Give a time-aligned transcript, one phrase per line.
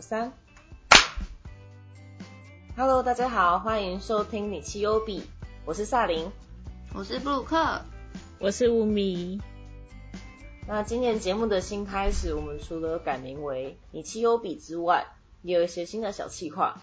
[0.00, 0.32] 三
[2.76, 5.22] ，Hello，大家好，欢迎收听你七优比，
[5.64, 6.30] 我是萨琳，
[6.94, 7.82] 我是布鲁克，
[8.38, 9.40] 我是乌米。
[10.66, 15.06] 那今年节目的新开始，我们除了改名为你七优比之外，
[15.42, 16.80] 也有一些新的小计划。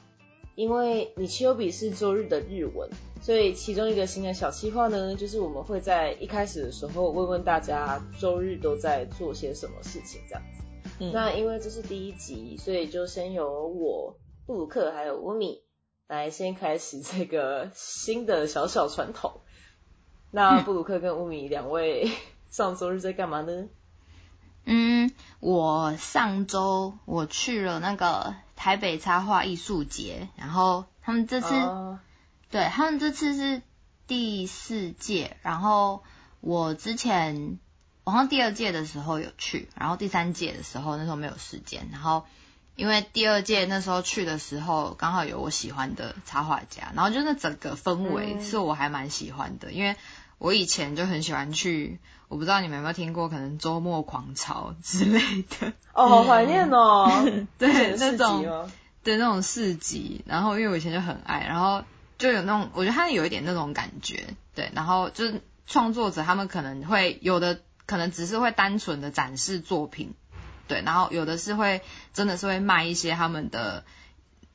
[0.54, 2.90] 因为你七优比是周日的日文，
[3.22, 10.62] 所以其中一个新的小计划呢，就是我们会在一开始的时候问问大家周日都在做些什么事情，这样子。
[11.14, 15.64] 那因为这是第一集，所以就先由我布鲁克还有乌米
[16.08, 19.42] 来先开始这个新的小小传统。
[20.32, 22.12] 那布鲁克跟乌米两位
[22.50, 23.68] 上周日在干嘛呢？
[24.66, 31.50] 嗯，我上周我去了那个台北插画艺术节，然后他们这次
[32.52, 33.62] 对他们这次是
[34.06, 36.04] 第四届，然后
[36.42, 37.60] 我之前。
[38.12, 42.26] 好像第二届的时候有去，然后第三届的时候那时候没有时间，然后
[42.76, 49.96] 因为第二届那时候去的时候刚好有我喜欢的插画家，然后就那整个氛围是我还蛮喜欢的，因为
[50.38, 55.74] 我以前就很喜欢去，我不知道你们有没有听过，可能周末狂潮之类的。
[55.94, 57.10] 哦，好怀念哦，
[57.58, 58.70] 对 那种
[59.04, 61.84] 对那种市集，然后因为我以前就很爱，然后
[62.18, 67.60] 就有那种我觉得他有一点那种感觉，对，然后就是创作者他们可能会有的。
[67.86, 70.14] 可能只是会单纯的展示作品，
[70.68, 71.82] 对，然后有的是会
[72.14, 73.84] 真的是会卖一些他们的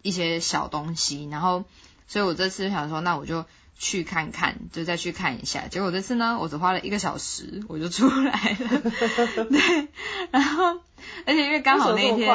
[0.02, 1.64] 一些小东西，然后，
[2.06, 3.44] 所以我这次想说，那我就
[3.78, 5.68] 去看看，就再去看一下。
[5.68, 8.80] 结果这次呢，我只花了一个小时我就出来了，
[9.50, 9.88] 对，
[10.30, 10.80] 然后
[11.26, 12.34] 而且因为刚好那一天，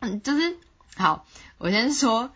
[0.00, 0.56] 嗯，就是
[0.96, 1.26] 好，
[1.58, 2.30] 我先说，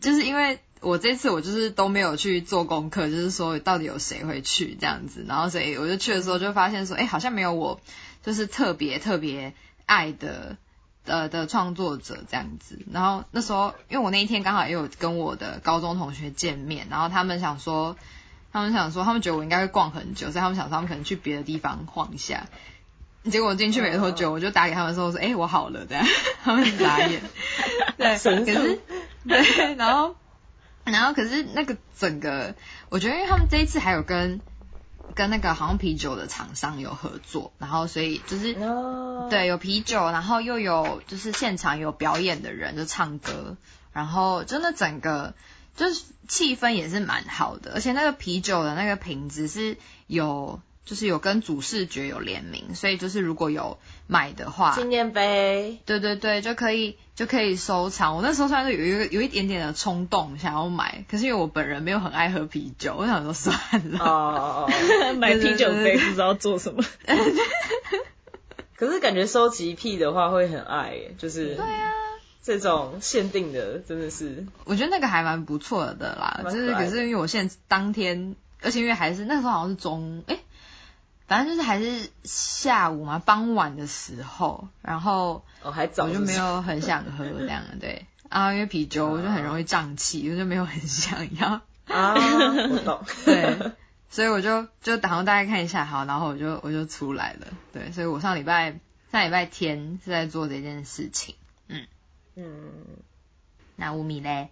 [0.00, 0.60] 就是因为。
[0.84, 7.80] 我这次我就是都没有去做功课，就是说到底有谁会去这样子，然后所以我就去的时候就发现说，哎，好像没有我
[8.22, 9.54] 就是特别特别
[9.86, 10.58] 爱的
[11.06, 12.78] 呃的创作者这样子。
[12.92, 17.96] 然后那时候因为我那一天刚好也有跟我的高中同学见面，然后他们想说，
[18.52, 22.46] 他们想说他们觉得我应该会逛很久，所以他们想说他们可能去别的地方晃一下。
[23.30, 26.06] 结果我进去没多久，我就打给他们说，我说哎我好了这样，
[26.42, 27.22] 他们很傻眼。
[27.96, 28.80] 对，可是
[29.26, 30.14] 对，然后。
[30.84, 32.54] 然后可是那个整个，
[32.88, 34.40] 我觉得因为他们这一次还有跟
[35.14, 38.54] 跟那个好像啤酒的厂商有合作，然后所以就是
[39.30, 43.56] 对有啤酒，然后又有就是现场有表演的人就唱歌，
[43.92, 45.34] 然后真的整个
[45.74, 50.60] 就是气氛也是蛮好的，而且那个啤酒的那个瓶子是有。
[50.84, 58.16] 就是有跟主视觉有联名，所以就是如果有买的话，纪念碑，对对对，就可以就可以收藏。
[58.16, 63.54] 我那时候虽然是有一个有一点点的冲动想要买，可是因为我本人没有很爱喝啤酒，我想说算
[63.92, 63.98] 了。
[63.98, 64.70] 哦，
[65.16, 66.84] 买啤酒杯不知道做什么。
[68.76, 71.92] 可是感觉收集癖的话会很爱，就是对啊，
[72.42, 76.42] 这种限定的真的是，我觉得那个还蛮不错的啦。
[76.44, 80.38] 就是可是因为我现在当天，而且因为还是那时候好像是中哎。
[81.34, 88.06] 反正就是还是下午嘛，傍晚的时候，然后哦还早，我就没有很想喝 这样对。
[88.28, 91.60] 啊，因为啤酒我就很容易胀气，我就没有很想要
[91.92, 92.14] 啊，
[92.70, 93.72] 我懂，对，
[94.10, 98.78] 所以我就就打算大概看一下好，然后我就我就出来了，对，所以我上礼拜
[99.10, 101.34] 上礼拜天是在做这件事情，
[101.66, 101.88] 嗯
[102.36, 102.70] 嗯，
[103.74, 104.50] 那五米嘞，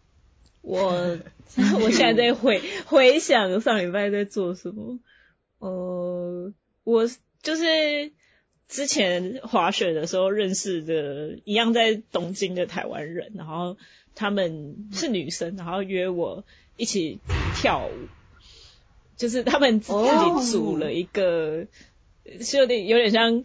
[0.62, 1.18] 我
[1.82, 4.98] 我现在在回回想上礼拜在做什么。
[5.64, 6.52] 呃，
[6.84, 7.08] 我
[7.42, 8.12] 就是
[8.68, 13.78] 之前滑雪的时候认识的，一样在东京的台湾人，然后
[14.14, 16.44] 他们是女生，然后约我
[16.76, 17.18] 一起
[17.54, 18.08] 跳舞，
[19.16, 21.66] 就是他们自己组了一个，
[22.42, 23.42] 是有点有点像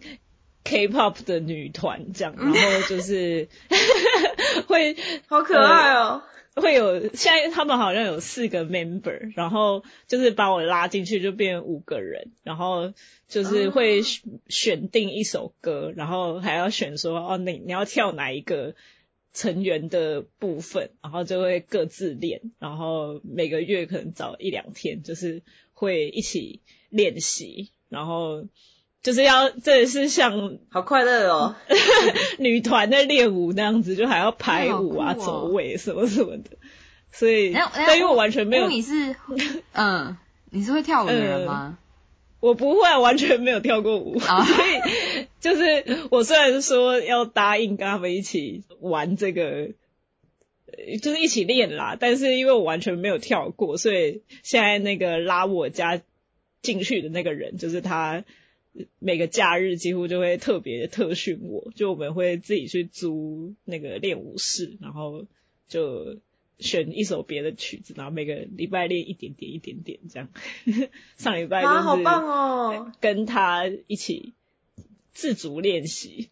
[0.62, 3.48] K-pop 的女团这样，然后就是
[4.68, 4.94] 会
[5.26, 6.22] 好可爱哦。
[6.54, 12.92] 会有现在他们好像有四个 member，然后就是把我拉进去就变五个人，然后
[13.28, 14.02] 就是会
[14.48, 18.74] 选定一首歌，然后还要选说哦你你要跳哪一个
[19.32, 25.42] 成员的部分，然后就会各自练，然后每个月可能找一两天就是
[25.72, 28.46] 会一起练习，然后。
[29.02, 31.56] 就是要，这也是像好快乐哦，
[32.38, 36.50] 女团在练舞那样子，就还要排舞啊、走位什么什么的。
[37.10, 39.16] 所以，但因为我完全没有，你是，
[39.72, 40.18] 嗯，
[40.50, 41.78] 你是会跳舞的人吗？
[42.40, 44.18] 我不会，完全没有跳过舞。
[44.20, 49.70] 所以，就是我虽然说要答应跟他们一起玩这个，
[51.02, 56.02] 就是一起练啦，但是因为我完全没有跳过，所以现在那个拉我家
[56.60, 58.24] 进去的那个人，就是他。
[58.98, 65.26] 每个假日几乎就会特别特训我，就我们会自己去租那个练舞室，然后
[65.68, 66.20] 就
[66.58, 70.28] 选一首别的曲子，然后每个礼拜练一点点一点点这样。
[71.18, 74.34] 上礼拜啊，好棒哦，跟他一起
[75.12, 76.30] 自主练习。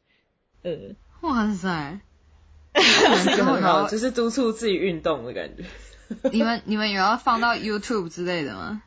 [0.62, 2.00] 呃，哇塞，
[2.74, 5.64] 是 个很好，就是督促自己运动的感觉。
[6.32, 8.82] 你们你们有要放到 YouTube 之类的吗？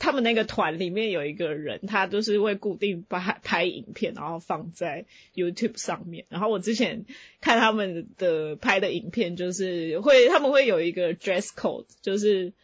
[0.00, 5.04] 他们那个团里面有一个人，他就是会固定拍拍影片，然后放在
[5.34, 6.24] YouTube 上面。
[6.30, 7.04] 然后我之前
[7.40, 12.54] 看他们的拍的影片，就是会他们会有一个 dress code，就是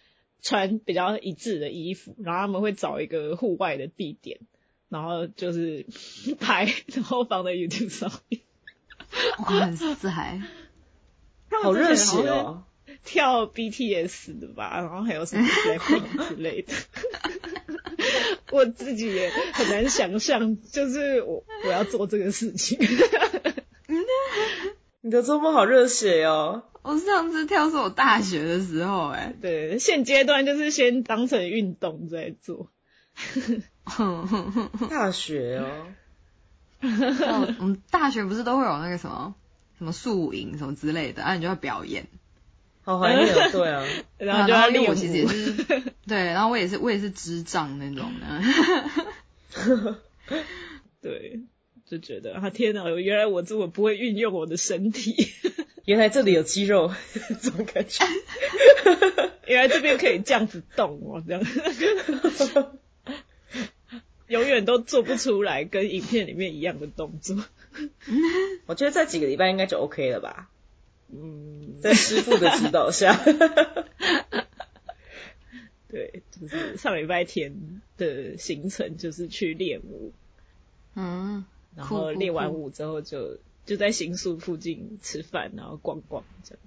[0.41, 4.41] 穿比较一致的衣服，然后他们会找一个户外的地点，
[4.89, 5.85] 然后就是
[6.41, 8.41] 拍，然后放在 YouTube 上面。
[9.47, 10.41] 哇塞，
[11.63, 12.65] 好热血哦！
[13.05, 16.73] 跳 BTS 的吧，然后还有什么 Blackpink 之类的，
[18.53, 22.79] 我自己也很难想象，就是我我要做这个事情。
[25.03, 26.65] 你的周末好热血哦！
[26.83, 32.71] 我上次跳是我大学的时候，哎，对，现阶段就是先当成运动在做。
[34.91, 35.87] 大学哦，
[37.61, 39.35] 我们大学不是都会有那个什么
[39.79, 42.09] 什么宿营什么之类的，啊，你就要表演。
[42.87, 43.85] 好怀念哦， 对啊，
[44.17, 45.53] 然后就要练我其实也是，
[46.07, 49.99] 对，然后我也是我也是智障那种的，
[51.03, 51.41] 对，
[51.85, 55.17] 就觉得啊天哪，原来我这么不会运用我的身体，
[55.85, 56.95] 原来这里有肌肉，
[57.43, 58.07] 这种感觉，
[59.49, 61.43] 原来这边可以这样子动哦，这样，
[64.29, 67.37] 永远都做不出来跟影片里面一样的动作，
[68.67, 70.51] 我觉得这几个礼拜应该就 OK 了吧。
[71.09, 73.17] 嗯，在师傅的指导下，
[75.89, 80.13] 对，就是上礼拜天的行程就是去练舞，
[80.95, 81.45] 嗯，
[81.77, 86.63] 然后练完舞之后就就在新宿附近吃饭，然后逛逛这样。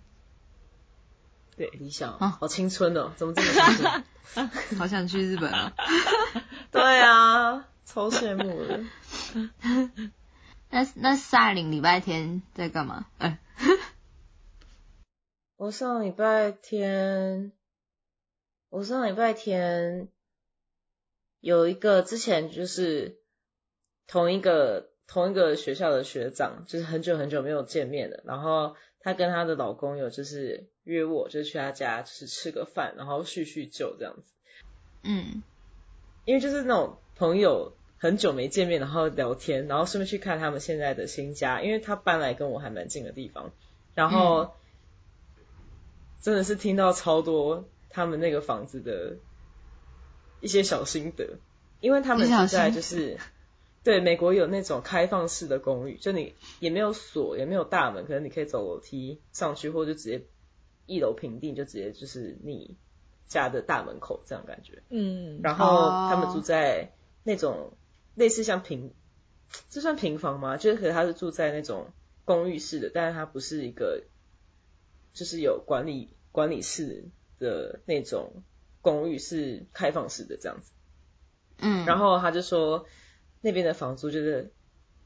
[1.58, 4.50] 对，理想啊，好青春哦，怎么这么青春？
[4.80, 5.74] 好想去日本啊！
[6.72, 8.86] 对啊，超羡慕的。
[10.72, 13.06] 那那赛琳礼拜天在干嘛？
[13.18, 13.38] 哎。
[15.60, 17.52] 我上礼拜天，
[18.70, 20.08] 我上礼拜天
[21.42, 23.20] 有一个之前就是
[24.08, 28.24] 同一个同一个学校的学长，就是很久很久没有见面了。
[28.24, 34.34] 然后她跟她的老公有就是约我，就是去他家就是吃个饭，然后叙叙旧这样子。
[35.04, 35.44] 嗯，
[36.24, 43.52] 因为就是那种朋友很久没见面，然后聊天，然后顺便去看他们现在的新家，因为他搬来跟我还蛮近的地方，
[43.94, 44.56] 然后。
[46.22, 49.18] 真的是听到超多他们那个房子的
[50.42, 51.40] 一些小心得，
[51.80, 53.18] 因为他们现在就是
[53.84, 60.26] 对美国有那种开放式的公寓，就你也没有锁，也没有大门，可能你可以走楼梯上去，或者就直接
[60.86, 62.76] 一楼平地就直接就是你
[63.28, 64.84] 家的大门口这样感觉。
[64.90, 66.92] 嗯，然后他们住在
[67.24, 67.72] 那种
[68.16, 68.94] 类似像平，
[69.70, 70.58] 这算平房吗？
[70.58, 71.88] 就是可能他是住在那种
[72.26, 74.04] 公寓式的，但是它不是一个。
[75.14, 78.44] 就是有管理管理室的那种
[78.82, 80.72] 公寓是开放式的这样子，
[81.58, 82.86] 嗯，然后他就说
[83.42, 84.54] 那边的房租就是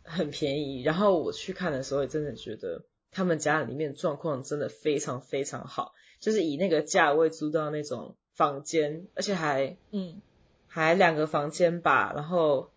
[0.04, 10.22] 很便宜，然后我去看的时候也真的觉得他们家里面状况真的非常非常好，就是以那个价位租到那种房间，而且还嗯。
[10.76, 12.72] 还两个房间吧，然后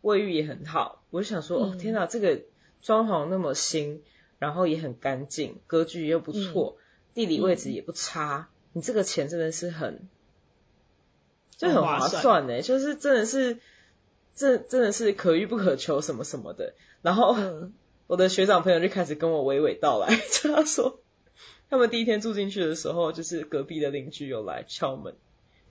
[0.00, 2.42] 卫浴也很好，我就想说哦天哪，这个
[2.82, 4.02] 装潢那么新。
[4.38, 6.76] 然后也很干净，格局又不错，
[7.14, 10.08] 地理位置也不差，你这个钱真的是很，
[11.56, 13.58] 就很划算呢，就是真的是，
[14.34, 16.74] 这真的是可遇不可求什么什么的。
[17.02, 17.36] 然后
[18.06, 21.00] 我的学长朋友就开始跟我娓娓道来， 就他说
[21.68, 25.14] 他们第一天住进去的时候，就是隔壁的邻居有来敲门，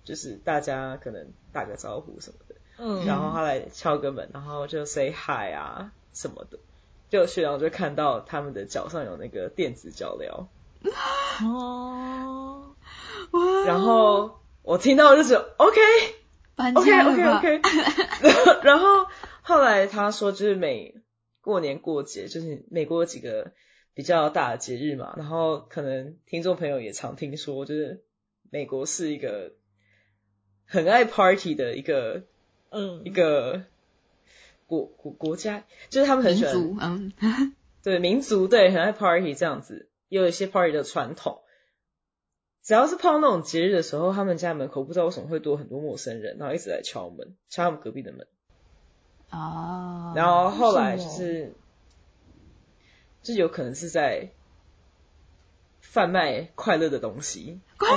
[0.03, 6.59] 就是大家可能打个招呼什么的，嗯，然后他来敲个门，然后就 say hi 啊什么的。
[7.10, 10.48] 就学长就看到他们的脚上有那个电子脚镣，
[11.46, 12.76] 哦，
[13.66, 17.62] 然后我听到就是 OK，OK，OK，OK，
[18.64, 19.08] 然后
[19.42, 20.96] 后来他说就是每
[21.40, 23.54] 过年过节，就是美国几个
[23.94, 28.04] 比较大的节日嘛，然后可能听众朋友也常听说，就是
[28.52, 29.54] 美国是一个
[30.66, 32.24] 很爱 party 的一个，
[32.72, 33.64] 嗯，一个。
[34.67, 41.41] 国国国家就是他们很喜欢，嗯， 对民族对很爱 party 这样子，也有一些 party 的传统。
[42.63, 48.27] 只要是碰到那种节日的时候，他们家门口不知道为什么会多很多陌生人，然后一直来敲门，敲他们隔壁的门。
[49.31, 50.12] 哦。
[50.15, 51.53] 然后后来就是，
[53.24, 54.31] 就有可能是在
[55.79, 57.89] 贩卖快乐的东西，快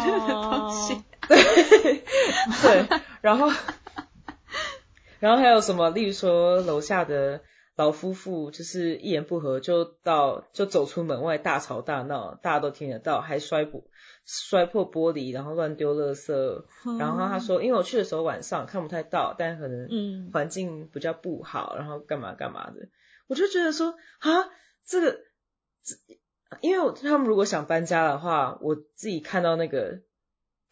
[0.00, 1.02] 乐的东西。
[1.28, 2.02] 对
[2.62, 3.50] 对，然后
[5.24, 5.88] 然后还有什么？
[5.88, 7.40] 例如说楼下的。
[7.76, 13.82] 老夫妇就是一言不合就到就走出门外大吵大闹，大家都听得到，还摔玻
[14.24, 16.64] 摔破玻璃，然后乱丢垃圾。
[17.00, 22.86] 然后他说，因为我去的时候晚上看不太到，但可能环境比较不好，然后干嘛干嘛的。
[23.26, 24.30] 我就觉得说啊，
[24.86, 25.18] 这个，
[26.60, 29.98] 因为他们如果想搬家的话，我自己看到那个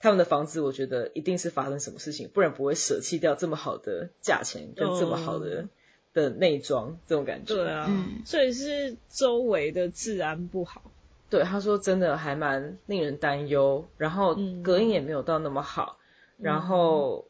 [0.03, 5.69] 他们的房子，我觉得一定是发生什么事情，不然不会舍弃掉这么好的价钱跟这么好的。
[6.15, 7.91] 的内装这种感觉，对啊，
[8.27, 10.93] 所以是周围的治安不好。
[11.31, 15.97] 对，他说真的还蛮令人担忧，然后隔音也没有到那么好，
[16.37, 17.29] 然后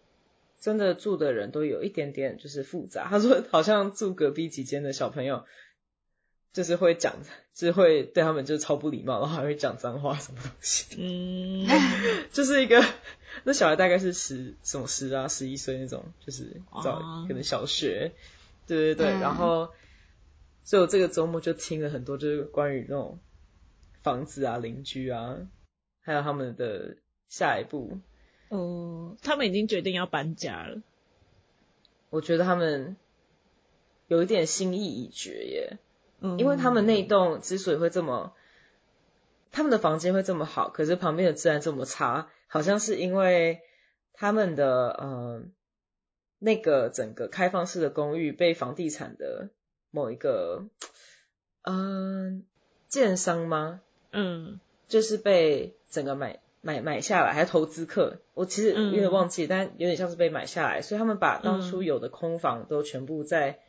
[0.59, 3.07] 真的住的人都有一点点就是复杂。
[3.09, 5.45] 他说好像住隔壁几间的小朋友，
[6.53, 7.15] 就是会讲，
[7.55, 10.97] 就是会对他们就超不礼貌，然后还会讲脏话什么东西。
[10.99, 11.67] 嗯，
[12.33, 12.85] 就是一个
[13.45, 18.13] 那小孩大概是十什么十啊十一岁那种，就是早可能小学。
[18.67, 19.71] 对对对，然后，
[20.63, 23.19] 所以我这个周末就听了很多，就是关于那种
[24.03, 25.39] 房子啊、邻居啊，
[26.01, 26.97] 还有他们的
[27.29, 27.99] 下一步。
[28.51, 30.81] 哦，他们已经决定要搬家了。
[32.11, 32.97] 我觉得他们
[34.07, 35.79] 有一点心意已决耶，
[36.23, 38.33] 嗯，因为他们那栋之所以会这么，
[39.51, 43.61] 他们的房间会这么好，可是旁边的治安这么差，好像是因为
[44.13, 45.53] 他们的嗯。
[46.45, 49.51] 那个整个开放式的公寓被房地产的
[49.93, 50.65] 某一个
[51.63, 52.43] 嗯
[52.89, 53.81] 建商吗？
[54.11, 63.61] 嗯，就是被整个买买买下来，还投资客，我其实有点忘记，但有点像是被买下来，所以他们把当初有的空房都全部在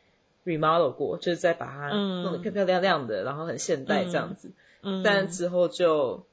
[0.44, 4.52] remodel 过，就是再把它弄得漂漂亮亮的，然后很现代这样子。
[4.82, 6.26] 嗯，但之后就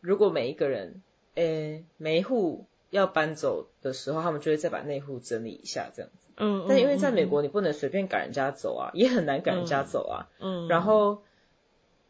[0.00, 1.02] 如果每一个人，
[1.34, 2.66] 诶，每一户。
[2.90, 6.26] 要搬走的时候，他们就会再把那户整理一下，这样子。
[6.38, 6.66] 嗯。
[6.68, 10.26] 但因为在美国，你不能随便赶人家走啊，也很难赶人家走啊。
[10.40, 10.66] 嗯。
[10.66, 11.22] 然后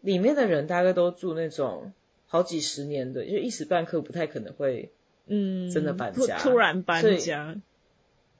[0.01, 1.93] 里面的人大概都住那种
[2.29, 4.91] 好几十年的，就一时半刻不太可能会，
[5.27, 6.39] 嗯，真的搬家。
[6.39, 7.61] 突然搬家。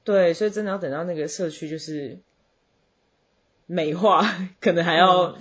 [0.05, 2.21] 对，所以真的要等到那个社区就是
[3.73, 4.25] 美化，
[4.61, 5.37] 可能还要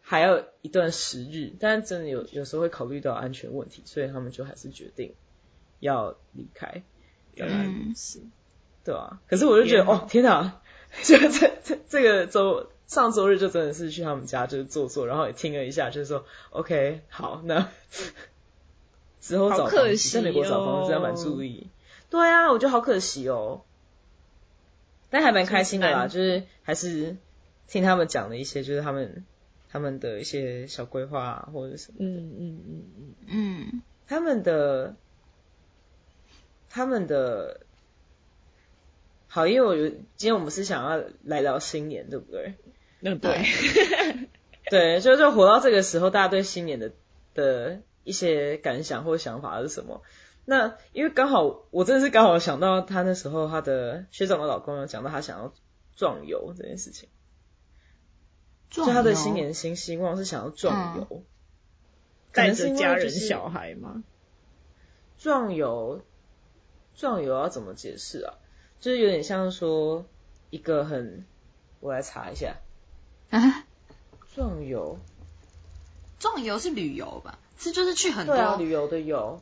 [0.00, 1.52] 还要一段时日。
[1.60, 5.14] 但真的有有时候会考虑到安全问题，所以他们就还是决定。
[5.80, 6.84] 要离开，
[7.36, 8.20] 嗯，是，
[8.84, 9.20] 对啊。
[9.26, 10.60] 可是我就觉得，哦，天哪！
[11.02, 17.68] 就这这这个周上周日就真的是去他们家就是坐坐，然后也听了一下，就是说，OK，好，那
[19.20, 21.68] 之后找房子，在美国找房子要蛮注意。
[22.10, 23.62] 对啊，我觉得好可惜哦。
[25.12, 27.16] 但还蛮开心的啦，就是还是
[27.68, 29.24] 听他们讲了一些，就是他们
[29.70, 31.98] 他们的一些小规划或者什么。
[32.00, 34.96] 嗯嗯嗯嗯嗯，他们的。
[36.74, 37.60] 他们的
[39.28, 42.54] 好，因为我有今天我们是想要来聊新年，对不对？
[43.02, 43.44] 嗯，对，
[44.70, 46.92] 对，就就活到这个时候，大家对新年的
[47.34, 50.00] 的一些感想或想法是什么？
[50.44, 55.52] 那因为刚好我真的是刚好想到他那时候他的学长的老公有讲到他想要
[55.94, 57.08] 壮游这件事情，
[58.70, 61.24] 就他的新年新希望是想要壮游，
[62.32, 64.02] 带着家人小孩吗？
[65.18, 66.02] 壮游。
[66.94, 68.34] 壮游要怎么解释啊？
[68.78, 70.04] 就是有点像说
[70.50, 71.24] 一个很，
[71.80, 72.56] 我来查一下
[73.30, 73.64] 啊。
[74.34, 74.98] 壮游，
[76.18, 77.38] 壮游是旅游吧？
[77.56, 79.40] 是就是去很多旅游的游，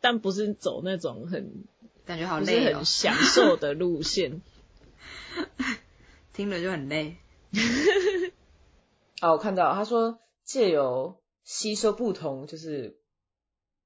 [0.00, 1.64] 但不是走那种很
[2.04, 4.40] 感觉好累、很享受的路线，
[6.32, 7.16] 听了就很累。
[9.22, 12.96] 哦，我看到他说借由吸收不同就是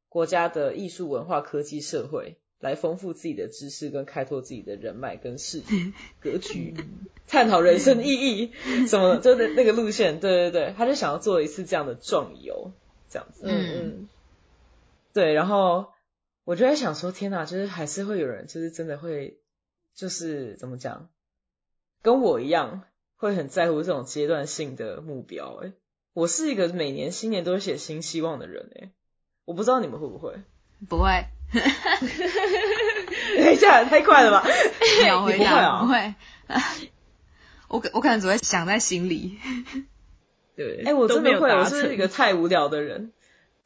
[0.09, 2.39] 国家的艺术文化、科技、社会。
[2.61, 6.75] 来丰富自己的知识，跟开拓自己的人脉跟视野 格局，
[7.27, 8.53] 探讨人生意义
[8.87, 12.73] 什么，就那那个路线，对对对，他就想要做一次这样的壮游，
[13.11, 14.09] 这样子，嗯嗯，
[15.13, 15.89] 对，然后
[16.45, 19.39] 我就在想说，天哪，就是还是会有人，就是真的会，
[19.95, 21.09] 就是怎么讲，
[22.03, 22.83] 跟我一样，
[23.17, 25.73] 会很在乎这种阶段性的目标，哎，
[26.13, 28.91] 我是一个每年新年都会写新希望的人，哎，
[29.47, 30.35] 我不知道你们会不会，
[30.89, 31.25] 不会。
[33.37, 34.47] 等一下，太快了吧？
[35.03, 36.15] 秒回答不会，
[37.69, 39.39] 我我可能只会想在心里。
[40.57, 43.13] 对，哎，我真的会，我是一个太无聊的人。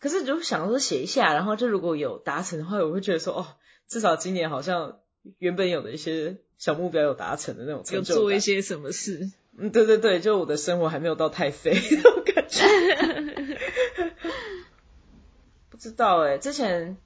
[0.01, 3.47] 可是就想说写一下，然后就如果有达成的话，我会觉得说，哦，
[3.89, 5.01] 至少今年好像
[5.39, 9.31] 原本有的一些小目标有达成的那种成就做一些什么事？
[9.57, 12.65] 嗯，对对对，就我的生活还没有到太废 那种感觉。
[15.69, 16.97] 不知道哎，之前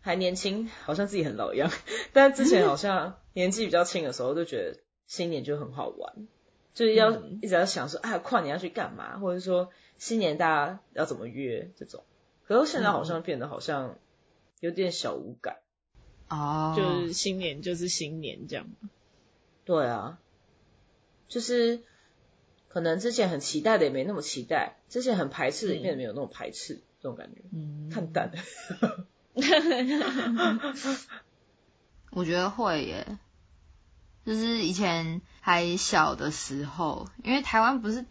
[0.00, 1.70] 还年轻，好像自己很老一样。
[2.12, 4.78] 但之前好像年纪比较轻的时候，就觉得
[5.08, 6.28] 新年就很好玩，
[6.72, 7.10] 就是要
[7.42, 12.04] 一直要想说，啊，跨年要去干嘛，或者说新年大家要怎么约这种。
[12.48, 13.98] 可是现在好像变得好像
[14.60, 15.58] 有点小无感。
[16.28, 18.66] 哦，就是新年就是新年这样。
[19.66, 20.18] 对啊。
[21.28, 21.82] 就是
[22.68, 28.32] 可能之前很期待的也没那么期待，之前很排斥的也变得没有那么排斥，这种感觉，嗯，看淡。
[32.10, 33.18] 我觉得会耶，
[34.24, 38.06] 就是以前还小的时候，因为台湾不是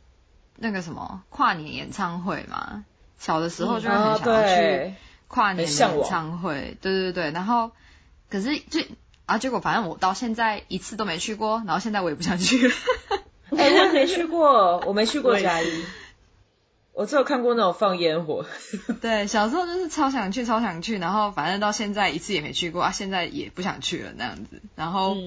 [0.55, 2.85] 那个什么跨年演唱会嘛，
[3.17, 4.93] 小的时候就会很想要去
[5.27, 7.71] 跨年演唱会，对对对，然后
[8.29, 8.81] 可是就。
[9.27, 9.37] 啊！
[9.37, 12.73] 结果反正我到现在一次都没去过，然后现在我也不想去了。
[13.57, 15.83] 哎，我也没去过，我没去过嘉义，
[16.93, 18.45] 我只有看过那种放烟火。
[19.01, 24.61] 对，小时候就是超想去，超想去，然后反正到现在一次也没去过啊，现在也不想去了那样子。
[24.77, 25.17] 然后，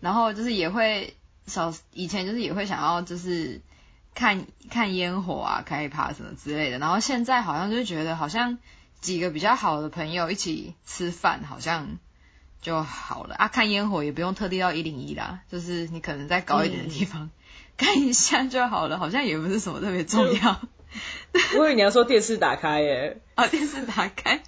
[0.00, 1.14] 然后就是也会
[1.46, 3.60] 小以前就是也会想要就是
[4.14, 6.78] 看看烟火啊，开趴什么之类的。
[6.78, 8.58] 然后现在好像就觉得好像
[9.00, 11.98] 几个比较好的朋友一起吃饭，好像。
[12.60, 13.46] 就好了啊！
[13.46, 17.30] 看烟火也不用特地到一零一啦，就是你可能在高一点的地方
[17.76, 20.60] 看一下就好了，好像也不是什么特别重要。
[21.56, 24.42] 我以为你要说电视打开耶，啊， 电视打开。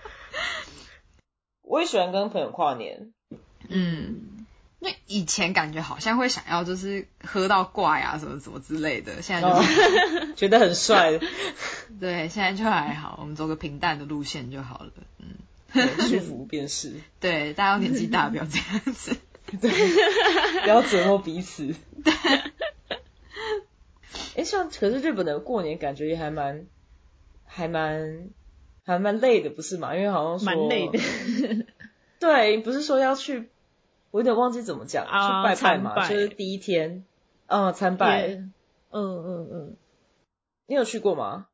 [1.60, 3.12] 我也喜欢跟朋友跨年。
[3.68, 4.37] 嗯，
[4.80, 9.62] 那以前感觉好像会想要就是喝到挂呀什么什么之类的，现在就
[10.36, 11.18] 觉得很帅。
[11.98, 14.90] 对，现在就还好，我们走个平淡的路线就好了。
[15.18, 15.26] 嗯。
[16.08, 16.94] 舒服便是。
[17.20, 19.16] 对，大家年纪大，不要这样子。
[19.60, 19.70] 对，
[20.62, 21.74] 不要折磨彼此。
[22.04, 22.12] 对。
[24.36, 26.66] 哎，像可是日本的过年感觉也还蛮，
[27.44, 28.28] 还蛮，
[28.84, 29.96] 还蛮累的，不是嘛？
[29.96, 30.98] 因为好像说蛮累的。
[32.20, 33.50] 对，不是说要去，
[34.10, 35.10] 我有点忘记怎么讲，去
[35.44, 37.04] 拜拜嘛，就是第一天，
[37.46, 38.28] 嗯，参拜。
[38.28, 38.52] 嗯
[38.90, 39.76] 嗯嗯。
[40.66, 41.46] 你有去过吗？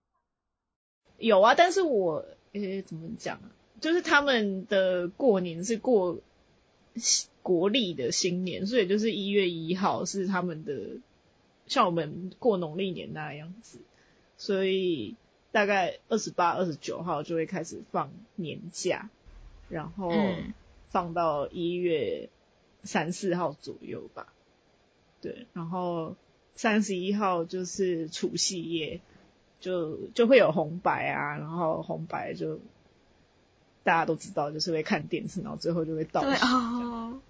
[1.18, 3.50] 有啊，但是我，诶，怎么讲啊？
[3.80, 6.18] 就是他们的过年是过
[7.42, 10.98] 国历的新年，所以就是一月一号是他们的，
[11.66, 13.78] 像我们过农历年那样子，
[14.36, 15.16] 所以
[15.52, 19.10] 大概二十八、二十九号就会开始放年假，
[19.68, 20.12] 然后
[20.88, 22.30] 放到一月
[22.84, 24.32] 三四号左右吧。
[25.20, 26.16] 对，然后
[26.54, 29.00] 三十一号就是除夕夜，
[29.60, 32.60] 就就会有红白啊，然后红白就。
[33.82, 37.20] 大家都知道，就是会看电视，然后最后就会倒数。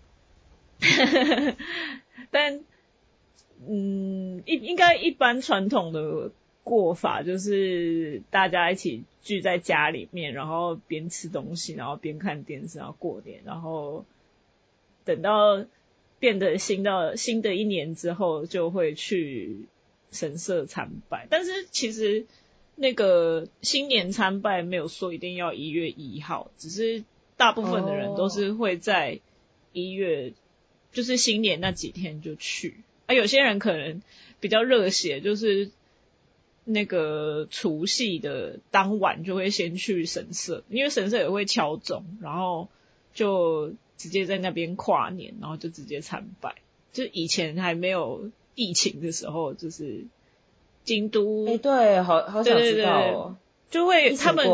[2.30, 2.60] 但，
[3.66, 6.30] 嗯，应应该一般传统的
[6.62, 14.04] 过法就是大家一起聚在家里面，然后边吃东西，然后边看电视，然后过年，然后
[15.04, 15.64] 等到
[16.18, 19.66] 变得新到新的一年之后，就会去
[20.10, 21.26] 神社参拜。
[21.30, 22.26] 但是其实。
[22.76, 27.04] 那个新年参拜没有说一定要一月一号，只是
[27.36, 29.20] 大部分的人都是会在
[29.72, 30.32] 一月，
[30.90, 32.82] 就是新年那几天就去。
[33.06, 34.02] 啊，有些人可能
[34.40, 35.70] 比较热血，就是
[36.64, 42.68] 那个除夕的当晚就会先去神社，因为神社也会敲钟，然后
[43.12, 46.56] 就直接在那边跨年，然后就直接参拜。
[46.92, 50.06] 就以前还没有疫情的时候，就是。
[50.84, 53.36] 京都，哎，对，好好想知道哦。
[53.70, 54.46] 就会他们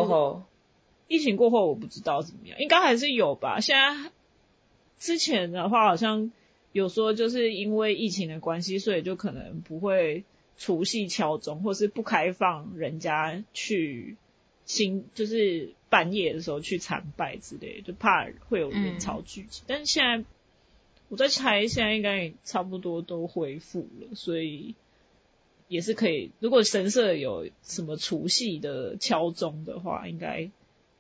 [1.08, 3.58] 疫情过后我不知道怎么样，应该还是有吧。
[3.58, 4.12] 现在
[5.00, 6.30] 之前的话，好像
[6.70, 10.22] 有说就是因为疫情的关系，所以就可能不会
[10.56, 14.16] 除夕敲钟，或是不开放人家去
[14.64, 19.62] 新，就是半夜的时候去参拜之类，就怕会有人潮聚集。
[19.66, 20.24] 但是现在
[21.08, 24.74] 我在猜，现在应该差不多都恢复了，所以。
[25.68, 30.50] 也是可以，如果神社有什么除夕的敲钟的话，应该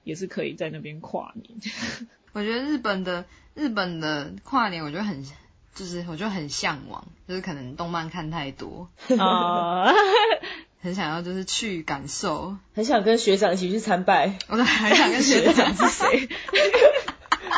[0.04, 1.58] 也是可以在那边跨年。
[2.30, 3.24] 我觉得日本的
[3.56, 5.24] 日本的跨年，我觉得很
[5.74, 9.92] 就是我觉得很向往，就是可能动漫看太多 啊，
[10.82, 14.38] 很想要就是去感受，很想跟学长一起去参拜。
[14.48, 16.28] 我说 还想跟学长是谁？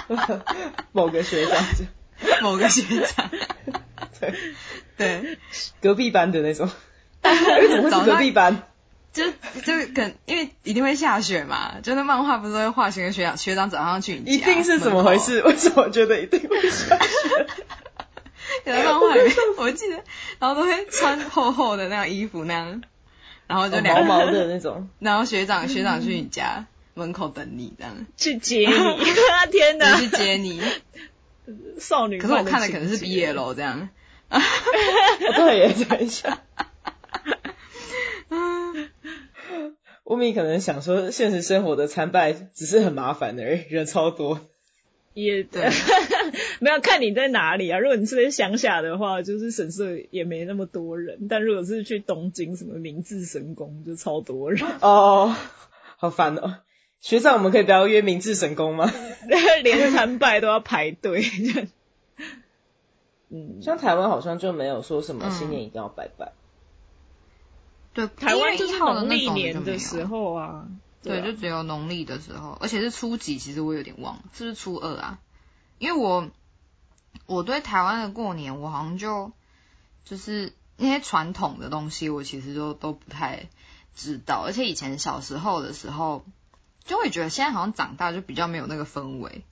[0.92, 1.64] 某个学长，
[2.42, 3.30] 某个学长，
[4.18, 4.34] 对
[4.96, 5.38] 对，
[5.80, 6.68] 隔壁班的那种。
[7.22, 8.62] 怎么会是隔壁班？
[9.12, 15.42] 就就可因为一定会下雪嘛，就那漫画不是会画学学长学长早上去你家，一定是怎么回事？
[15.44, 17.46] 为什么觉得一定会下雪？
[18.64, 20.02] 有的漫画里面我记得，
[20.38, 22.82] 然后都会穿厚厚的那样衣服那样，
[23.52, 29.04] 然后就毛毛的那种， 然后学长学长去你家门口等你这样，去接你，
[29.52, 30.58] 天哪，去接你，
[31.78, 33.90] 少女，可是我看的可能是毕业楼这样，
[35.36, 36.38] 对，也等一下。
[40.04, 44.40] 乌米可能想说，现实生活的参拜只是很麻烦而已，人超多。
[45.14, 45.68] 也对，
[46.60, 47.78] 没有看你在哪里啊。
[47.78, 54.66] 如果你是在乡下的话，就是神社也没那么多人；但如果是去东京，什么明治神宫，就超多人。
[54.80, 55.34] 哦，
[55.98, 56.58] 好烦哦！
[57.00, 58.90] 学长，我们可以不要约明治神宫吗？
[59.62, 61.22] 连参拜都要排队。
[63.34, 66.32] 嗯，像台湾好像就没有说什么新年一定要拜拜。
[67.94, 70.68] 对，台湾就是农历年的时候啊，
[71.02, 75.18] 对，就只有农历的时候，而且是初几，其实我有点忘了，是不是初二啊？
[75.78, 76.30] 因为我
[77.26, 79.32] 我对台湾的过年，我好像就
[80.04, 83.48] 就是那些传统的东西，我其实都都不太
[83.94, 86.24] 知道，而且以前小时候的时候，
[86.84, 89.44] 就会觉得现在好像长大就比较没有那个氛围，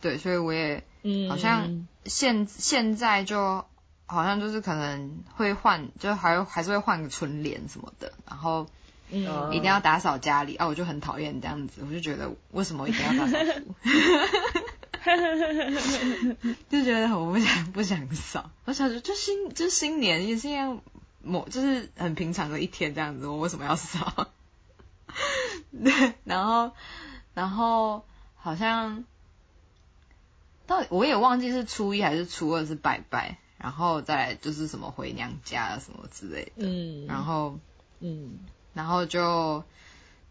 [0.00, 0.84] 对，所以我也
[1.28, 3.64] 好像现现在就。
[4.12, 8.66] 好像就是可能会换，就还还是会换个春联什么的，然后
[9.10, 13.42] 嗯，一定要打扫家里啊，我就很讨厌这样子，我就觉得为什么一定要打扫？
[16.68, 20.80] 就觉得我不想不想扫，我想说就新就新年也是样
[21.22, 24.28] 某就是很平常的一天这样子，我为什么要扫？
[25.84, 26.72] 对，然后
[27.34, 28.04] 然后
[28.36, 29.04] 好像
[30.66, 33.38] 到底我也忘记是初一还是初二是拜拜。
[33.62, 37.58] 然后再就是什么回娘家什么之类的，嗯，然后，
[37.98, 38.38] 嗯，
[38.74, 39.64] 然后就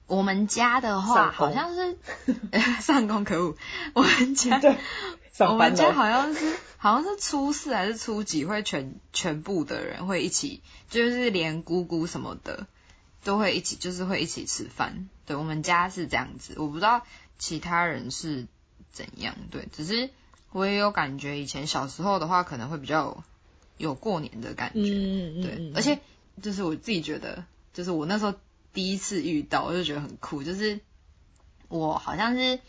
[0.08, 1.98] 我们家的话，好像是
[2.82, 3.56] 上工可恶，
[3.94, 4.60] 我们家，
[5.50, 12.68] 我们家好像是好像是初四还是初几会全全部的人会一起，就是连姑姑什么的
[13.24, 15.10] 都会一起，就是会一起吃饭。
[15.26, 17.06] 对我们家是这样子，我不知道
[17.38, 18.48] 其他人是
[18.92, 20.10] 怎样，对，只是。
[20.52, 23.24] 我也有感觉，以前小时候的话，可能会比较
[23.78, 24.80] 有过年的感觉，
[25.44, 26.00] 对，而且
[26.42, 28.34] 就是我自己觉得，就是我那时候
[28.74, 30.80] 第一次遇到，我就觉得很酷，就是
[31.68, 32.60] 我好像是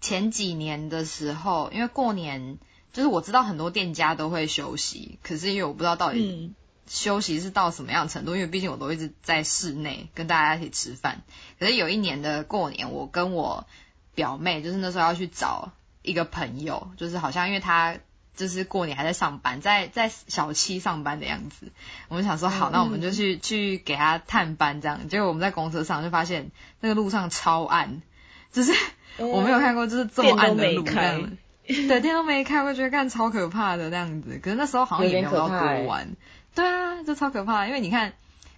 [0.00, 2.58] 前几年的时候，因为过年，
[2.92, 6.52] 就是我知道很多店家都会休息，可是因为我不知道到底
[6.86, 11.22] 休息是到什么样程度，因为毕竟我都一直在室内跟大家一起吃饭，
[11.58, 13.66] 可是有一年的过年，我跟我
[14.14, 15.72] 表妹，就是那时候要去找。
[16.02, 17.98] 一个朋友，就是好像因为他
[18.40, 21.70] 就是过年还在上班，在在小七上班的样子。
[22.08, 25.08] 我们想说好，那我们就去去给他探班这样。
[25.10, 26.50] 结果我们在公车上就发现
[26.80, 28.00] 那个路上超暗，
[28.50, 28.72] 就是
[29.18, 31.30] 我没有看过就是这么暗的路这样。
[31.66, 34.40] 对，天都没开，我觉得看超可怕的那样子。
[34.42, 36.16] 可是那时候好像也没有到多晚。
[36.54, 37.66] 对啊，就超可怕。
[37.66, 38.14] 因为你看，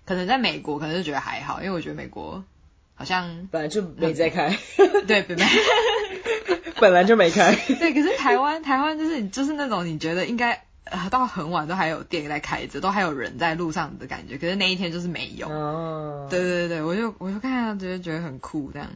[0.06, 2.44] 可能在美国可能就觉得还好，因为我觉得美国
[2.94, 4.56] 好像本来就没在开。
[5.06, 5.48] 对，本来。
[6.80, 7.54] 本来就没开。
[7.78, 10.66] 对，可是台湾，台湾就是你就是那种你觉得应该
[11.10, 14.36] 到很晚都还有店在开着，都还有人在路上的感觉。
[14.36, 15.48] 可是那一天就是没有。
[15.48, 16.26] 哦。
[16.28, 18.90] 对对对我就我就看到觉得觉得很酷这样。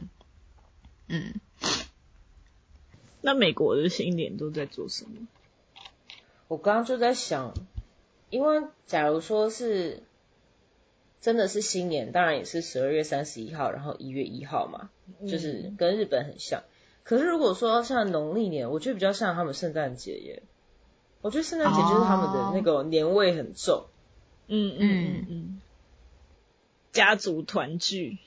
[1.07, 1.33] 嗯。
[3.21, 5.27] 那美国的新年都在做什么？
[6.49, 7.53] 我刚刚就在想，
[8.29, 10.03] 因为假如说是
[11.21, 14.89] 真的是新年，当然也是十二月三十一号，然后一月一号嘛，
[15.27, 16.63] 就是跟日本很像。
[17.03, 20.43] 可是如果说像农历年，我觉得比较像他们圣诞节耶。
[21.21, 23.87] 我觉得圣诞节就是他们的那个年味很重。
[24.47, 25.61] 嗯嗯嗯。
[26.91, 28.19] 家族团聚。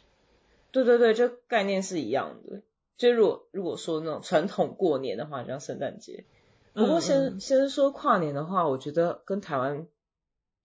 [0.73, 2.63] 对对对，就概念是一样的。
[2.97, 6.25] 就如果如果说那种传统过年的话，像圣诞节。
[6.73, 9.87] 不过先先说跨年的话，我觉得跟台湾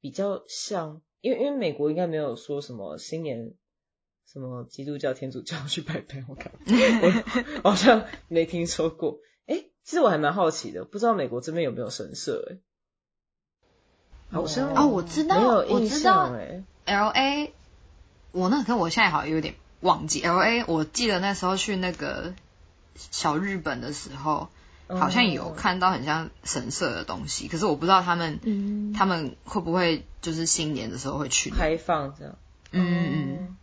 [0.02, 3.54] 比较像，因为因为美国应该没有说什么新年。
[4.28, 6.26] 什么基督教、天主教去拜拜？
[6.28, 6.52] 我看
[7.64, 9.20] 我好像没听说过。
[9.46, 12.44] 哎，其实我还蛮好奇的，不知道美国这边有没有神社？
[12.50, 12.58] 哎，
[14.32, 16.34] 好像啊，我知道，没有印象。
[16.34, 17.54] 哎，L A，
[18.32, 20.24] 我那跟我现在好像有点忘记。
[20.24, 22.34] L A，我记得那时候去那个
[22.96, 24.50] 小日本的时候，
[24.88, 32.36] 好像有看到很像神社的东西，可是我不知道他们，他们会不会就是新年的时候会去开放这样？
[32.72, 33.58] 嗯嗯。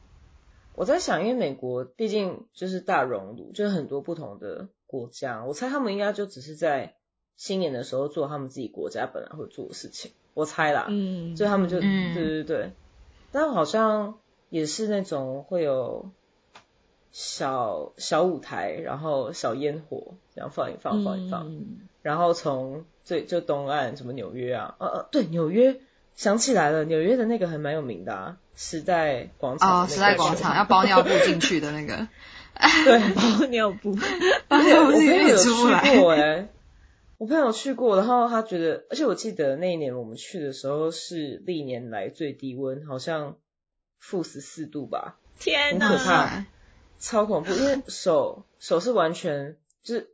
[0.74, 6.96] 我在想，因为美国毕竟就是大熔炉，就是很多不同的国家，我猜他们应该就只是在
[7.36, 12.72] 新年的时候做他们自己国家本来会做的事情，我猜啦，嗯，所以他们就，对对对，
[13.30, 16.10] 但好像也是那种会有
[17.12, 21.54] 小小舞台，然后小烟火这样放一放放一放，
[22.02, 25.78] 然后从最就东岸什么纽约啊，呃呃对纽约
[26.16, 32.08] 想起来了，纽约的那个还蛮有名的啊，时代广场哦，时代广场要包尿布进去的那个，
[32.84, 33.94] 对，包尿布，
[34.48, 35.50] 包尿布我朋友有去
[36.00, 36.48] 过哎。
[37.18, 43.36] 我朋友去过，然后他觉得，而且我记得那一年我们去的时候是历年来最低温，好像
[44.00, 46.44] 负十四度吧，天很可怕，
[47.02, 50.10] 超恐怖，因为手手是完全就是，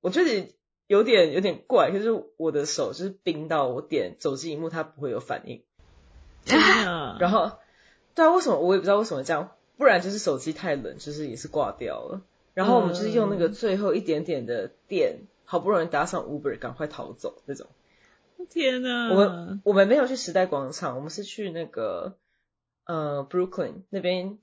[0.00, 0.54] 我觉得
[0.86, 5.62] 有点有点怪，就是我的手就是冰到我点手机荧幕它不会有反应，
[6.46, 7.58] 然后
[8.14, 12.22] 对啊，为什么我也不知道为什么这样，不然就是手机太冷，就是也是挂掉了，
[12.54, 15.18] 然后我们就是用那个最后一点点的电。
[15.48, 17.68] 好不容易搭上 Uber，赶快逃走那种。
[18.50, 19.10] 天哪！
[19.10, 22.16] 我们我们没有去时代广场，我们是去那个
[22.84, 24.38] 呃 Brooklyn 那边，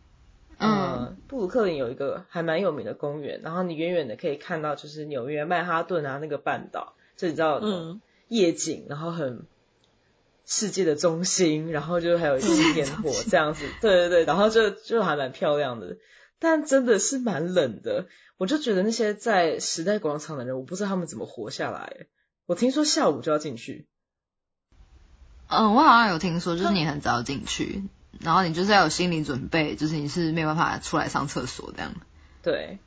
[0.63, 9.45] 嗯，布鲁克林有一个还蛮有名的公园，然后你远远的可以看到就是纽约曼哈顿啊那个半岛，就你知道嗯夜景，然后很
[10.45, 15.97] 世界的中心，然后就还有一些烟火这样子，对对对，然后就就还蛮漂亮的，
[16.39, 18.07] 但真的是蛮冷的。
[18.37, 22.07] 我就觉得那些在时代广场的人，我不知道他们怎么活下来。
[22.45, 23.87] 我听说下午就要进去。
[25.47, 27.83] 嗯，我好像有听说，就是你很早进去，
[28.21, 31.93] 然后你就是要有心理准备，就是你是没有办法出来上厕所这样。
[32.41, 32.79] 对。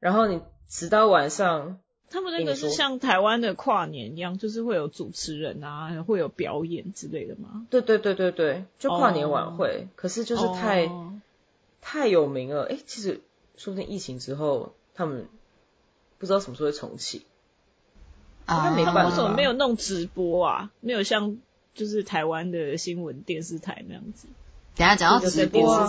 [0.00, 1.78] 然后你直到晚上，
[2.10, 7.66] 他们那个是像台湾的跨年一样，就是会有主持人啊，会有表演之类的吗？
[7.70, 9.88] 对对对对对，就跨年晚会。
[9.96, 10.90] 可是就是太
[11.80, 13.22] 太有名了，哎，其实。
[13.58, 15.30] 说不定疫情之后，他们
[16.18, 17.24] 不知道什么时候会重启。
[18.44, 20.70] 啊，他们为什么没有弄直播啊？
[20.80, 21.38] 没有像
[21.76, 24.26] 就是台湾的新闻电视台那样子。
[24.74, 25.88] 等下讲到直播，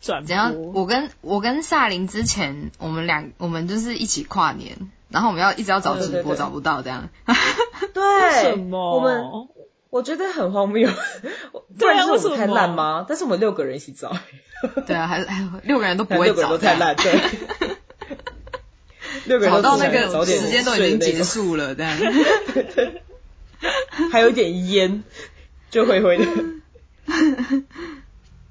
[0.00, 4.76] 转等下我跟我跟夏琳之前，我们两我们就是一起跨年，
[5.08, 7.08] 然后我们要一直要找直播找不到这样。
[7.94, 8.96] 对，什么？
[8.96, 9.24] 我们
[9.90, 10.88] 我觉得很荒谬。
[11.78, 13.04] 对啊，为什么太烂吗？
[13.08, 14.16] 但是我们六个人一起找。
[14.86, 17.20] 对啊，还还六个人都不会 找，太烂，对。
[19.26, 21.98] 六个人找到那个时间都已经结束了，这样。
[24.10, 25.02] 还有一点烟，
[25.70, 26.26] 就灰灰的。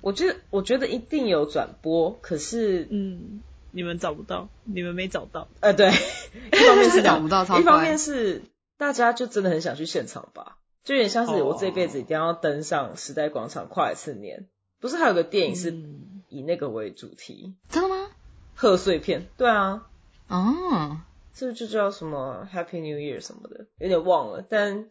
[0.01, 3.41] 我觉得，我觉得一定有转播，可是，嗯，
[3.71, 5.47] 你们找不到，你们没找到。
[5.59, 5.91] 呃，对，
[6.53, 8.43] 一方面是找不到，一方面是
[8.77, 14.47] 大家就真的很想去现场吧，就有点像是我这辈子一定要登上时代广场跨一次年。
[14.79, 15.77] 不是还有个电影是
[16.29, 17.55] 以那个为主题？
[17.69, 18.07] 真的吗？
[18.55, 19.27] 贺岁片？
[19.35, 19.87] 对啊。
[20.29, 21.01] 哦。
[21.33, 23.67] 是不是就叫什么 Happy New Year 什么的？
[23.77, 24.89] 有点忘了，但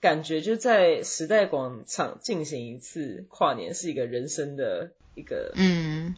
[0.00, 6.14] 感觉就在时代广场进行一次跨年，是一个人生的一个嗯，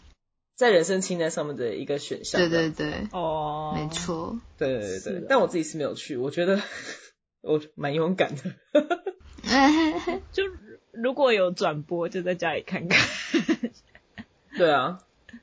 [0.56, 2.40] 在人生清单上面的一个选项。
[2.40, 3.08] 对对对。
[3.12, 3.72] 哦。
[3.74, 4.38] 没错。
[4.58, 5.24] 对对对。
[5.28, 6.60] 但我自己是没有去，我觉得
[7.42, 8.54] 我蛮勇敢的。
[10.32, 10.44] 就。
[10.92, 12.98] 如果有转播，就在家里看看。
[14.58, 14.98] 对啊，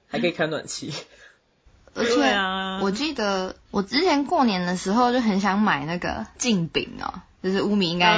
[0.06, 0.93] 还可以开暖气。
[1.93, 8.13] 而且啊，我记得我之前过年的时候就很想买那个镜饼哦，就是乌米应该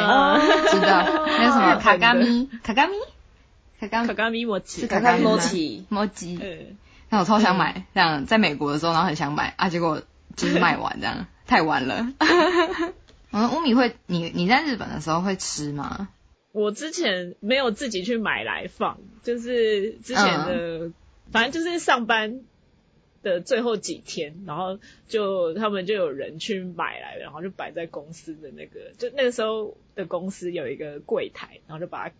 [0.71, 1.75] 知道， 那什么？
[1.77, 2.93] 卡嘎咪，卡嘎咪，
[3.79, 6.39] 卡嘎卡嘎咪摩吉，卡嘎咪摩奇，摩吉。
[7.09, 10.01] 那我超想买，这样在美国的时候，然后很想买啊，结果
[10.35, 12.07] 就是卖完这样， 太晚了。
[13.31, 16.07] 嗯，乌米会，你你在日本的时候会吃吗？
[16.51, 20.91] 我之前没有自己去买来放，就是之前的，
[21.31, 22.41] 反正就是上班
[23.21, 32.15] 的最后几天，然后就他们就有人去买来，然后就摆在公司的那个，就那个时候的公司有一个柜台，然后就把它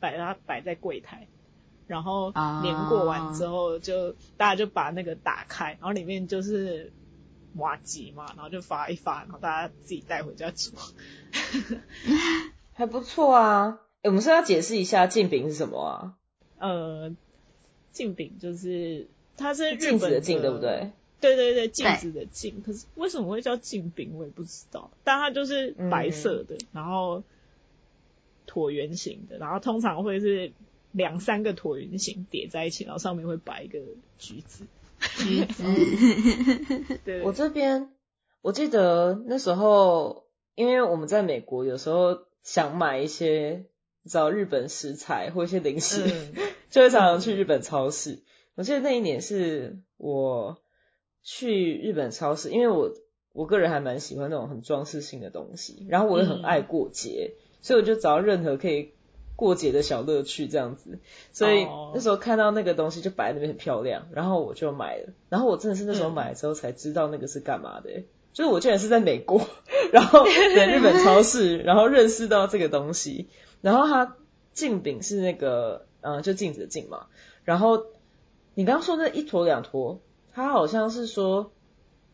[0.00, 1.26] 摆它摆在柜台，
[1.86, 6.92] 然后年过完之后，就大家就把那个打开，然后里面就是
[7.56, 10.72] 瓦吉嘛，然后就发一发，然后大家自己带回家煮。
[12.76, 16.16] 还不错啊，我们是要解释一下禁饼是什么啊？
[16.58, 17.14] 呃，
[17.92, 20.90] 禁饼就是它是镜子的镜，对不对？
[21.20, 22.62] 对对对，镜子的镜。
[22.64, 24.90] 可是为什么会叫镜饼，我也不知道。
[25.04, 27.22] 但它就是白色的，然后
[28.46, 30.52] 椭圆形的，然后通常会是
[30.92, 33.78] 两三个椭圆形叠在一起，然后上面会摆一个
[34.18, 34.64] 橘子。
[35.16, 35.64] 橘子。
[37.04, 37.90] 对，我这边
[38.42, 42.18] 我记得那时候，因为我们在美国，有时候。
[42.46, 43.64] 想买一些
[44.04, 46.04] 找日本食材或一些零食，
[46.68, 48.18] 就会常常去日本超市。
[48.56, 50.58] 我记得那一年是我
[51.22, 52.92] 去日本超市，因为我
[53.32, 58.92] 我个人还蛮喜欢那种很装饰性的东西，然后我也很爱过节，所以我就找到任何可以
[59.34, 61.00] 过节的小乐趣这样子，
[61.32, 65.12] 所以那时候看到那个东西就摆在那边很漂亮，然后我就买了。
[65.28, 69.48] 然后我真的是那时候买了之后才知道那个是干嘛的，就是我竟然是在美国，
[69.92, 73.28] 然后在日本超市，然后认识到这个东西。
[73.62, 74.16] 然后它
[74.52, 77.06] 镜饼是那个，嗯，就镜子的镜嘛。
[77.42, 77.86] 然后
[78.54, 80.00] 你刚刚说那一坨两坨，
[80.32, 81.52] 它好像是说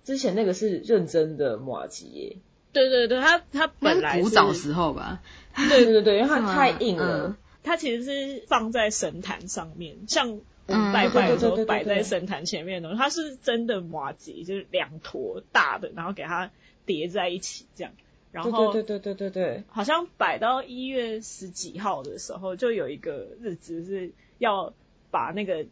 [0.04, 2.36] 之前那个是认真的马吉耶。
[2.72, 5.22] 对对对，它它本来古早时候吧。
[5.54, 7.36] 对对对，因为它 太硬了。
[7.62, 12.94] 它其实是放在神坛上面，像我们拜拜的时候摆在神坛前面的。
[12.94, 16.50] 它是真的麻吉，就是两坨大的，然后给它
[16.86, 17.92] 叠在一起这样。
[18.32, 24.72] 然后对对对对对对，好像摆到一月十几号的时候，就有一个日子是要
[25.10, 25.66] 把那个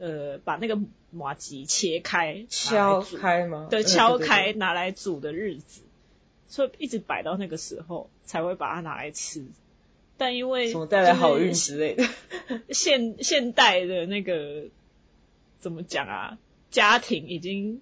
[0.00, 0.76] 呃把那个
[1.12, 3.68] 麻吉切开敲开吗？
[3.70, 5.82] 对，敲开拿来煮的日子。
[6.48, 9.46] 所以一直摆到那个时候才会把它拿来吃，
[10.16, 12.04] 但因为什么带来好运之类的，
[12.70, 14.64] 现现代的那个
[15.60, 16.38] 怎么讲啊？
[16.72, 17.80] 家庭已经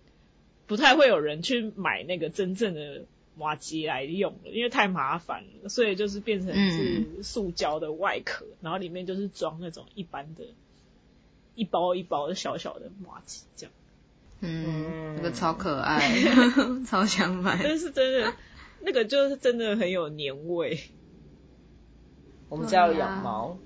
[0.66, 3.06] 不太会有人去买那个真正的
[3.38, 10.44] 麻吉来用了，因为太麻烦了，所以就是变成是塑胶的外壳，然后里面就是装那种一般的，
[11.58, 13.72] 一包一包的小小的麻吉这样。
[14.40, 16.00] 嗯，那个超可爱，
[16.86, 18.32] 超想买，但是真的。
[18.80, 20.78] 那个就是真的很有年味。
[22.48, 23.58] 我们家有养猫，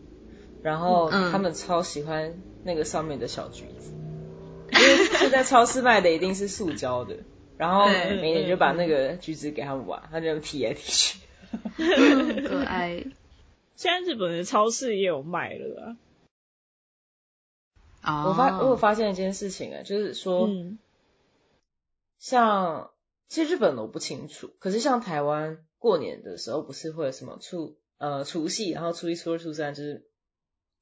[0.62, 3.92] 然后他们超喜欢那个上面的小橘子，
[4.72, 7.18] 因为现在超市卖的一定是塑胶的，
[7.58, 11.18] 然后每年就把那个橘子给他们玩，他就踢来踢去，
[12.48, 13.04] 可爱。
[13.76, 15.96] 现在日本的超市也有卖了啊。
[18.02, 20.78] 我发我有发现一件事情啊，就是说，嗯
[22.18, 22.90] 像。
[23.28, 30.06] 其实日本我不清楚，可是像台湾过年的时候，不是会有什么除呃除夕，然后初一、初二、初三，就是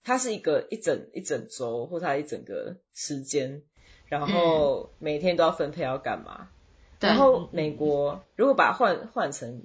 [0.02, 3.62] 它是一个一整一整周或它一整个时间，
[4.06, 6.48] 然后每天都要分配要干嘛。
[6.98, 9.62] 然后美国如果把它换换成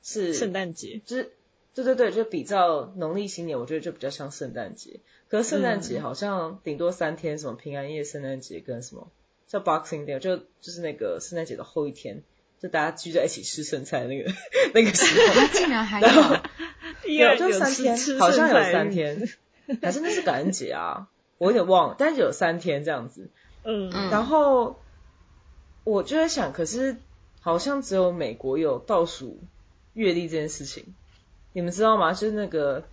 [0.00, 1.32] 是圣诞节，就是
[1.74, 5.00] 对对对，就比较农历新年，我觉得就比较像圣诞节。
[5.28, 9.08] 可是圣诞节好像顶多三天，什么平安夜、圣诞节跟什么。
[9.48, 12.22] 叫 Boxing Day，就就是那个圣诞节的后一天，
[12.58, 14.32] 就大家聚在一起吃剩菜那个
[14.72, 16.00] 那个时候，竟然还
[17.04, 19.28] 有，有就三天，好像有三天，
[19.82, 23.28] 还是那是感恩节啊，我有点忘了，但是有三天这样子，
[23.64, 24.80] 嗯，然后
[25.84, 26.96] 我就在想，可是
[27.40, 29.38] 好像只有美国有倒数
[29.92, 30.94] 月历这件事情，
[31.52, 32.12] 你们知道吗？
[32.12, 32.84] 就是那个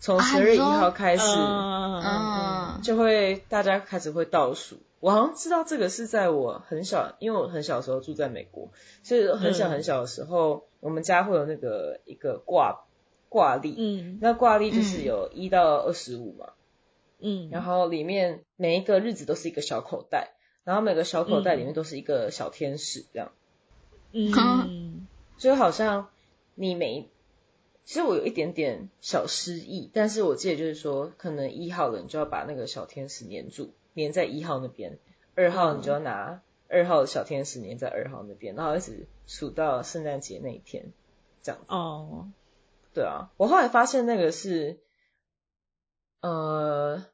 [0.00, 4.78] 从十二月一号开始，嗯，就会大家开始会倒数。
[5.00, 8.70] 我好像知道这个是在我很小，因为我很小的时候住在美国，
[9.02, 12.84] 所以很小很小的时候，我们家会有那个一个挂
[13.28, 16.54] 挂历，嗯，那挂历就是有一到二十五嘛，
[17.20, 20.32] 嗯，然后里面每一个日子都是一个小口袋，
[20.64, 23.32] 然后每个小口袋里面都是一个小天使这样，
[24.12, 26.08] 嗯，就好像
[26.54, 27.10] 你每，
[27.84, 33.72] 其实我有一点点小失忆，但是我记得就是说，可能一号人就要把那个小天使粘住。
[33.96, 34.98] 粘在一号那边，
[35.36, 40.92] 二号你就要拿二号的小天使粘在二号那边，然后一直数到圣诞节那一天，
[41.42, 41.66] 这样子。
[41.68, 42.28] 哦，
[42.92, 44.80] 对啊，我后来发现那个是，
[46.22, 47.06] 呃，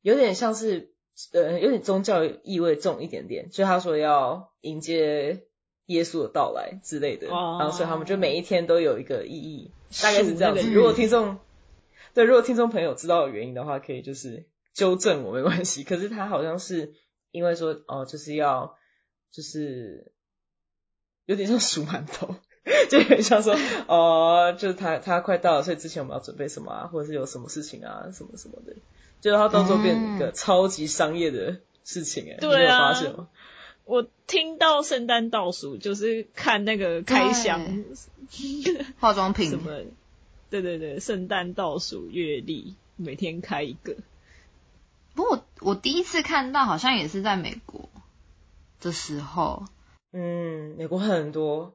[0.00, 0.92] 有点像是，
[1.32, 5.46] 呃，有点宗教意味重一点点，就他说要迎接
[5.88, 9.70] 耶稣的到来之类的，然后所以他们就每一天都有一个意义，
[10.00, 10.70] 大概是这样子。
[10.70, 11.38] 如果听众，
[12.14, 14.46] 对，如果听众朋友知道原因的话，可以就是。
[14.74, 16.94] 纠正我没关系， 可是他好像是
[17.32, 18.76] 因为说哦，就是要
[19.32, 20.12] 就是
[21.26, 22.36] 有点像数馒头，
[22.88, 23.56] 就有点像说
[23.88, 28.76] 哦，就是他他快到了，所以之前我们要准备什么啊，或者是有什么事情啊，什么什么的，
[29.20, 33.28] 就是他到时候变成一个超级商业的事情哎，你有发现吗？
[33.88, 37.84] 我听到圣诞倒数就是看那个开箱
[39.00, 39.82] 化妆品什么，
[40.50, 43.96] 对对对，圣诞倒数月历每天开一个。
[45.14, 47.88] 不过我第一次看到好像也是在美国
[48.80, 49.64] 的时候，
[50.12, 51.74] 嗯，美国很多。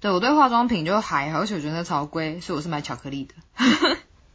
[0.00, 3.34] 对我对化妆品就还好，而且我觉得超贵，所以我是买巧克力的。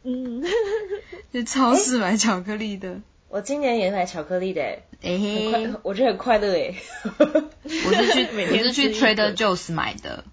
[0.04, 0.44] 嗯，
[1.32, 3.02] 去超市买巧克力的。
[3.28, 6.74] 我今年也买巧克力的，哎嘿，我觉得很快乐哎。
[7.18, 10.24] 我是去每天是去 Trader Joe's 买的。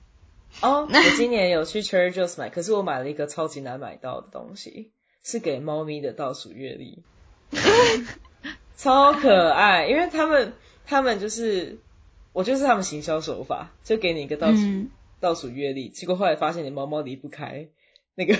[0.62, 4.92] 哦， 我今年有去 Trader Joe's 买，可是我买了一个超级难买到的东西，
[5.24, 7.04] 是给猫咪的倒数月历。
[8.78, 10.54] 超可爱，因为他们
[10.86, 11.80] 他们就是，
[12.32, 14.88] 我就是他们行销手法，就给你一个倒数
[15.20, 17.70] 倒数月历，结果后来发现你猫猫离不开
[18.16, 18.38] 那个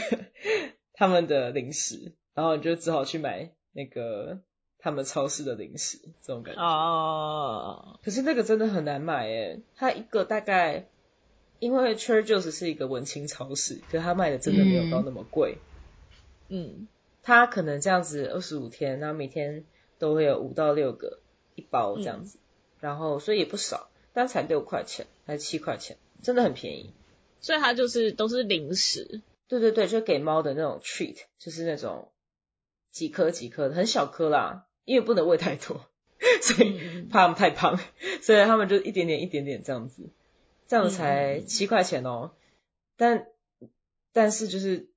[0.94, 4.40] 他们的零食，然后你就只好去买那个
[4.80, 6.62] 他们超市的零食，这种感觉。
[6.62, 8.00] 哦。
[8.04, 10.88] 可是那个真的很难买诶，它一个大概，
[11.60, 15.58] 因为 Joe's 是一个文青超市，可是它卖的真的没有到那么贵。
[16.48, 16.88] 嗯。
[17.26, 19.64] 它可能这样子二十五天，然后每天
[19.98, 21.20] 都会有五到六个
[21.56, 22.38] 一包这样子，
[22.82, 26.92] 然后所以也不少，但才六块钱还是七块钱，真的很便宜。
[27.40, 29.22] 所以它就是都是零食。
[29.48, 32.10] 对对对，就给猫的那种 treat，就是那种
[32.94, 35.86] 几颗几颗的，很小颗啦，因为不能喂太多，
[36.42, 37.78] 所以怕他们太胖，
[38.22, 40.14] 所以他们就一点点一点点这样子，
[40.68, 42.32] 这样才七块钱哦。
[42.96, 43.28] 但
[44.14, 44.90] 但是就是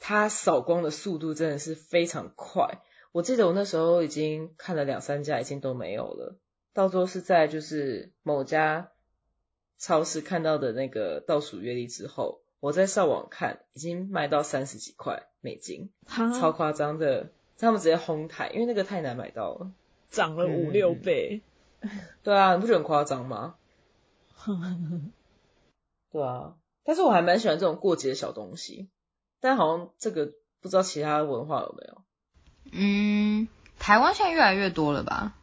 [0.00, 2.80] 它扫光的速度真的是非常快，
[3.12, 6.36] 我记得我那时候已经看了两三家，已经都没有了，
[6.72, 8.90] 到时候是在就是某家。
[9.76, 17.30] 超市看到的那个倒数月历之后，我在上网看，已经卖到三十几块美金，超夸张的。
[17.58, 19.70] 他们直接哄抬，因为那个太难买到了，
[20.08, 21.42] 涨了五六倍。
[22.22, 23.56] 对啊，你不觉得很夸张吗？
[26.10, 26.54] 对啊，
[26.84, 28.88] 但是我还蛮喜欢这种过节的小东西，
[29.42, 32.02] 但好像这个不知道其他文化有没有。
[32.72, 33.46] 嗯，
[33.78, 35.36] 台湾现在越来越多了吧？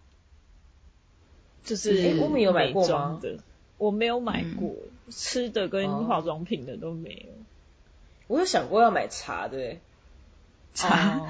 [1.64, 3.22] 就是乌米有买过吗？
[3.78, 4.76] 我没有买过
[5.12, 7.34] 吃的跟化妆品的都没有。
[8.28, 9.82] 我有想过要买茶，对。
[10.74, 11.30] 茶。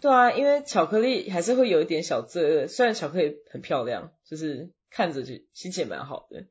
[0.00, 6.44] 对啊，因为巧克力还是会有一点小罪恶，虽然巧克力很漂亮，就是看着就心情蛮好的，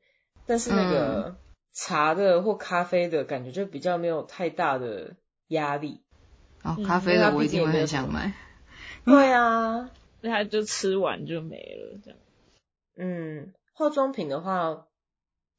[0.44, 1.36] 但是那个
[1.72, 5.16] 茶的或咖啡的感觉就比较没有太大的
[5.48, 6.02] 压力。
[6.62, 8.34] 哦，咖啡的我一定会很想买。
[9.04, 9.88] 对啊，
[10.20, 12.20] 那它就吃完就没了这样。
[12.96, 14.86] 嗯，化妆品的话。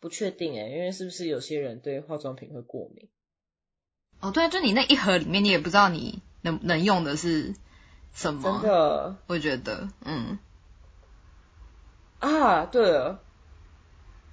[0.06, 3.10] 不确定哎，因为是不是有些人对化妆品会过敏？
[4.20, 7.56] 哦，对，就你那一盒里面，你也不知道你能能用的是
[8.14, 8.60] 什么。
[8.62, 10.38] 真的，我觉得，嗯。
[12.20, 13.20] 啊，对了，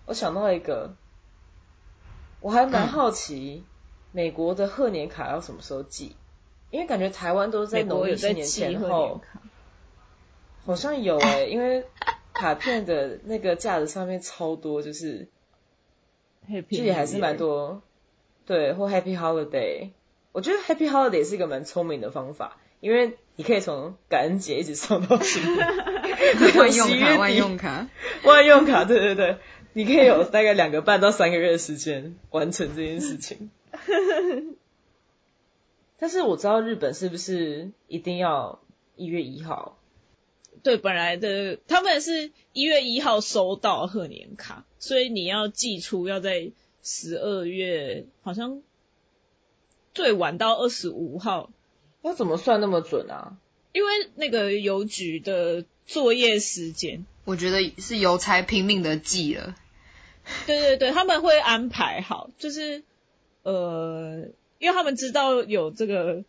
[0.05, 0.95] 我想到一个，
[2.41, 3.65] 我还蛮好奇
[4.11, 6.17] 美国的贺年卡要什么时候寄，
[6.69, 9.23] 因为感觉台湾都是在农历新年前后。
[10.67, 11.87] 好像有哎，因为
[12.35, 15.31] 卡片的那个架子上面超多，就是。
[16.49, 17.83] 这里还是蛮多，
[18.47, 19.91] 对，或 Happy Holiday，
[20.33, 25.67] 我觉得 Happy Holiday 是一个蛮聪明的方法，因为你可以从感恩节一直送到新年，
[26.57, 27.89] 万用卡，万用卡，
[28.25, 29.39] 万用卡，对对对，
[29.73, 33.51] 你可以有大概两个半到三个月的时间完成这件事情。
[35.99, 38.59] 但是我知道日本是不是一定要
[38.97, 39.79] 一月一号？
[40.63, 48.63] 对，本来的他们是一月一号收到贺年卡，所以你要寄出要在十二月，好像
[49.93, 51.51] 最晚到二十五号。
[52.03, 53.39] 要怎么算那么准啊？
[53.73, 59.57] 因为那个邮局的作业时间，我觉得是邮差拼命的寄了。
[60.47, 62.85] 对对对，他们会安排好，就是
[63.43, 64.29] 呃，
[64.59, 66.25] 因为他们知道有这个。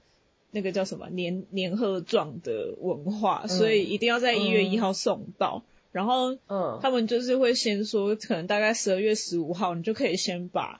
[0.56, 5.64] 那个叫什么年年贺状的文化，所以一定要在一月一号送到。
[5.92, 10.80] 然后，嗯，他们就是会先说，可能大概十二月十五号，你就可以先把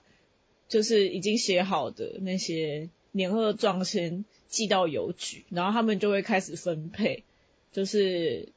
[0.68, 7.24] 就是已经写好的那些年贺状先寄到邮局，然后他们就会开始分配，
[7.72, 8.48] 就是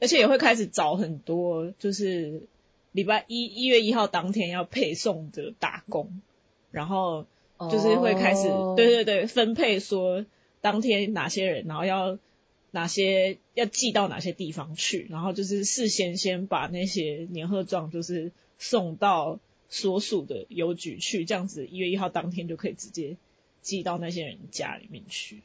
[0.00, 2.42] 而且也会开始找很多，就是
[2.92, 6.20] 礼拜一一月一号当天要配送的打工，
[6.70, 7.24] 然后
[7.70, 10.26] 就是会开始对对对分配说。
[10.62, 12.18] 当天哪些人，然后要
[12.70, 23.18] 哪些要寄到哪些地方去，然后就是事先先把那些年贺状就是送到所属的邮局去，这样子一月一号当天就可以直接
[23.60, 25.42] 寄到那些人家里面去，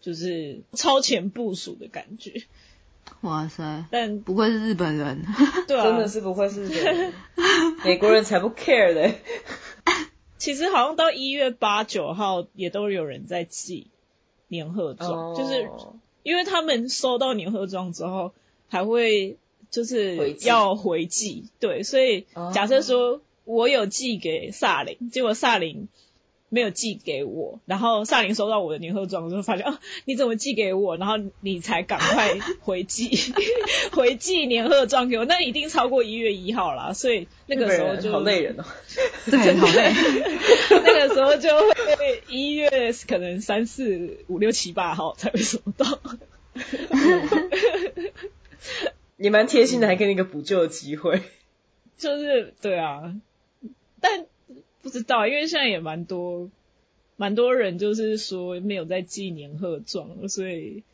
[0.00, 2.42] 就是超前部署的感觉。
[3.20, 3.84] 哇塞！
[3.90, 5.22] 但不愧是日本人，
[5.68, 7.12] 对啊，真的是不愧是日本人，
[7.84, 9.14] 美国人才不 care 的。
[10.38, 13.90] 其实好像到一月八九号也都有人在寄。
[14.54, 15.68] 年贺状就是
[16.22, 18.32] 因为他们收到年贺状之后，
[18.68, 19.36] 还会
[19.70, 25.88] 就是要回寄，对，所以假设说我有寄给萨林，结果萨林
[26.54, 33.10] 没有寄给我，然后萨林收到我的年贺状之后，发现 哦你怎么寄给我，然后你才赶快回寄
[33.90, 38.64] 回寄年贺状给我，那一定超过一月一号啦，所以那个时候就好累人哦，
[39.28, 39.92] 对，好累，
[40.84, 42.70] 那个时候就会一月
[43.08, 45.98] 可能三四五六七八号才会收到，
[49.16, 51.20] 你蛮贴心的，还给你一个补救的机会，
[51.98, 53.12] 就是对啊，
[54.00, 54.26] 但。
[54.84, 56.50] 不知道，因为现在也蛮多
[57.16, 60.84] 蛮多人就是说没有在寄年贺状，所以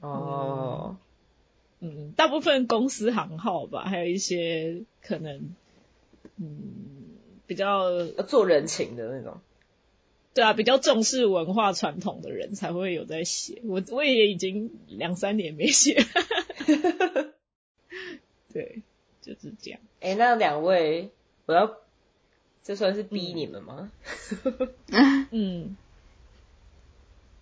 [0.00, 0.96] 哦，
[1.80, 5.56] 嗯，大部分公司行号吧，还有一些可能，
[6.36, 6.58] 嗯，
[7.48, 9.40] 比较做人情的那种。
[10.32, 13.60] 对啊，比较重视文化传统的人才会有在写。
[13.64, 16.04] 我我也已经两三年没写。
[18.52, 18.82] 对，
[19.20, 19.80] 就是这样。
[20.00, 21.10] 哎，那两位，
[21.46, 21.76] 我要，
[22.62, 23.90] 这算是逼你们吗？
[25.30, 25.76] 嗯。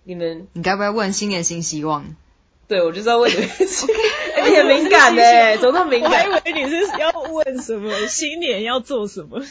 [0.05, 2.17] 你们，你该不会问新年新希望？
[2.67, 3.49] 对，我就知道问你们。
[4.37, 6.11] 哎，很敏感呢，怎么那么敏感？
[6.11, 9.45] 我还以为你是要问什么新年要做什么。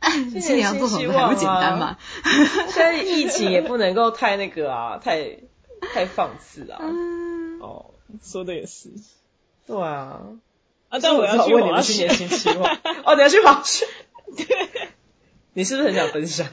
[0.40, 1.96] 新年要做什么还不简单吗？
[2.68, 5.38] 现在疫情也不能够太那个啊，太
[5.80, 6.78] 太放肆啊。
[7.60, 7.92] 哦，
[8.22, 8.90] 说的也是。
[9.66, 10.20] 对啊。
[10.90, 12.78] 啊，但我要去问你们新年新希望。
[13.04, 13.86] 哦，你要去滑雪。
[15.54, 15.60] 对。
[15.60, 16.48] 你是不是很想分享？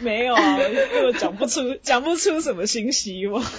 [0.00, 3.44] 没有啊，因为我讲不出讲不出什么新希望。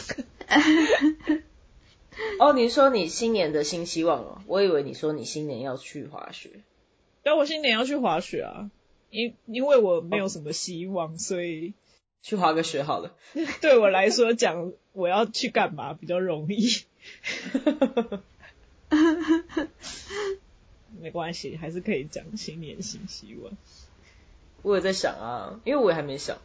[2.40, 6.50] 哦，你说你新年的新希望哦，我以为你说你新年要去滑雪。
[7.24, 8.70] 对，我新年要去滑雪啊。
[9.10, 11.74] 因因为我没有什么希望，所以
[12.22, 13.16] 去滑个雪好了。
[13.62, 16.84] 对我来说，讲我要去干嘛比较容易。
[21.00, 23.54] 没关系，还是可以讲新年新希望。
[24.66, 26.38] 我也在想啊，因为我也还没想。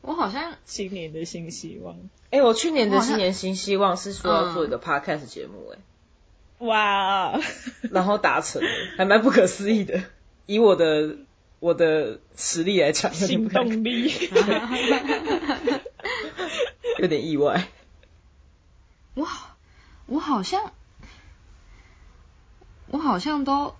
[0.00, 1.96] 我好像新年的新希望。
[2.30, 5.78] 哎，我去年的新年新希望是说要做一个 podcast 节目，哎。
[6.66, 7.38] 哇。
[7.90, 10.02] 然后达成了， 还蛮不可思议的。
[10.46, 11.16] 以我的
[11.60, 14.10] 我的实力来讲，行动力
[16.98, 17.68] 有点意外。
[19.16, 19.28] 哇，
[20.06, 20.72] 我好像
[22.88, 23.74] 我好像都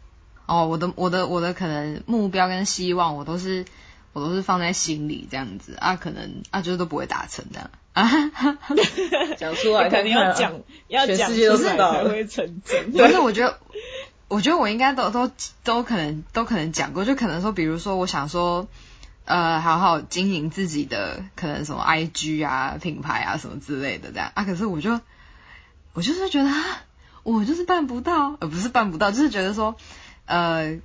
[0.46, 3.64] 哦，我的我的我的可能目标跟希望，我都是
[4.12, 8.10] 我都是放在心里这样子啊，可能啊就是都不会达成这样啊。
[9.38, 10.52] 讲出来，肯定要讲，
[10.88, 12.92] 要 全世界都知道才会成真。
[12.96, 13.58] 可是我觉得。
[14.26, 15.30] 我觉得我应该都都
[15.62, 18.66] 都可能都可能讲过，就可能说，比如说，我想说，
[19.26, 24.42] 呃，好好经营自己的可能什么 IG 啊、品牌啊什么之类的这样啊。
[24.44, 24.98] 可是我就
[25.92, 26.82] 我就是觉得啊，
[27.22, 29.76] 我就是办不到，呃，不是办不到，就是觉得说，
[30.26, 30.80] 呃，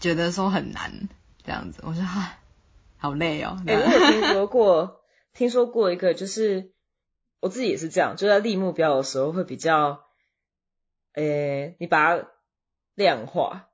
[0.00, 1.08] 觉得说很难
[1.44, 1.82] 这样子。
[1.86, 2.38] 我说哈，
[2.98, 3.56] 好累哦。
[3.66, 5.00] 哎，我有听说过，
[5.34, 6.72] 听说过一个，就是
[7.40, 10.04] 我自己也是这样，就在立目标的时候会比较，
[11.12, 12.28] 呃，你把它。
[12.96, 13.70] 量化，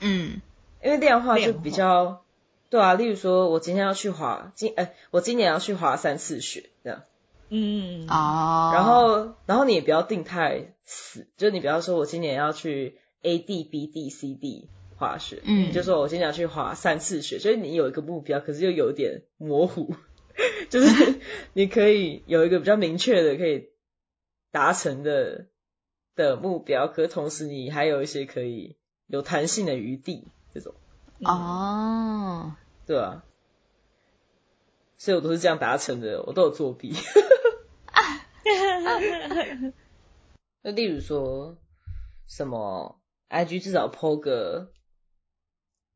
[0.00, 0.42] 嗯，
[0.82, 2.26] 因为量化就比较，
[2.68, 7.04] 对啊，例如说我今天要去滑今，哎，我今年要去滑三次雪，这样，
[7.48, 19.94] 嗯，哦，然后，然后你也不要定太死，就你不要说我今年要去 A D B D C D 滑雪，嗯，就说我今天要去滑三次雪，所以你有一个目标，可是又有点模糊，
[20.70, 21.20] 就是
[21.52, 23.70] 你可以有一个比较明确的可以
[24.50, 25.46] 达成的。
[26.18, 30.74] 的目标，可同时你还有一些可以有弹性的余地，这种。
[31.20, 32.56] 哦，
[32.86, 33.22] 对啊，
[34.96, 36.92] 所以我都是这样达成的，我都有作弊。
[40.62, 41.56] 那例如说
[42.26, 42.97] 什么
[43.30, 44.72] ，IG 至少 PO 个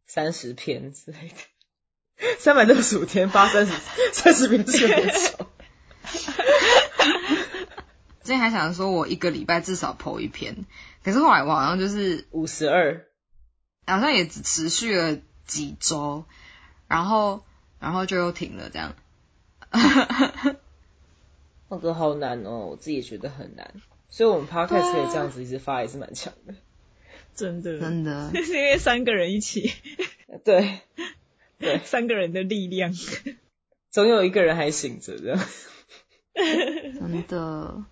[0.07, 3.73] 三十篇之类的，三百六十五天发三十
[4.13, 5.49] 三十篇是很少。
[8.23, 10.65] 之前还想说，我一个礼拜至少剖一篇，
[11.03, 13.07] 可是后来我好像就是五十二，
[13.87, 16.25] 好像也只持续了几周，
[16.87, 17.45] 然后
[17.81, 18.95] 然后就又停了这样。
[21.69, 23.75] 那个好难哦，我自己也觉得很难，
[24.11, 26.55] 所以我们 podcast 可以这样子一直发也是蛮强的，
[27.35, 27.79] 真的。
[27.81, 29.73] 真的， 是因为三个人一起，
[30.45, 30.81] 对。
[31.63, 32.93] 对，三个人的力量，
[33.93, 35.39] 总有一个人还醒着的，
[36.35, 37.85] 真的。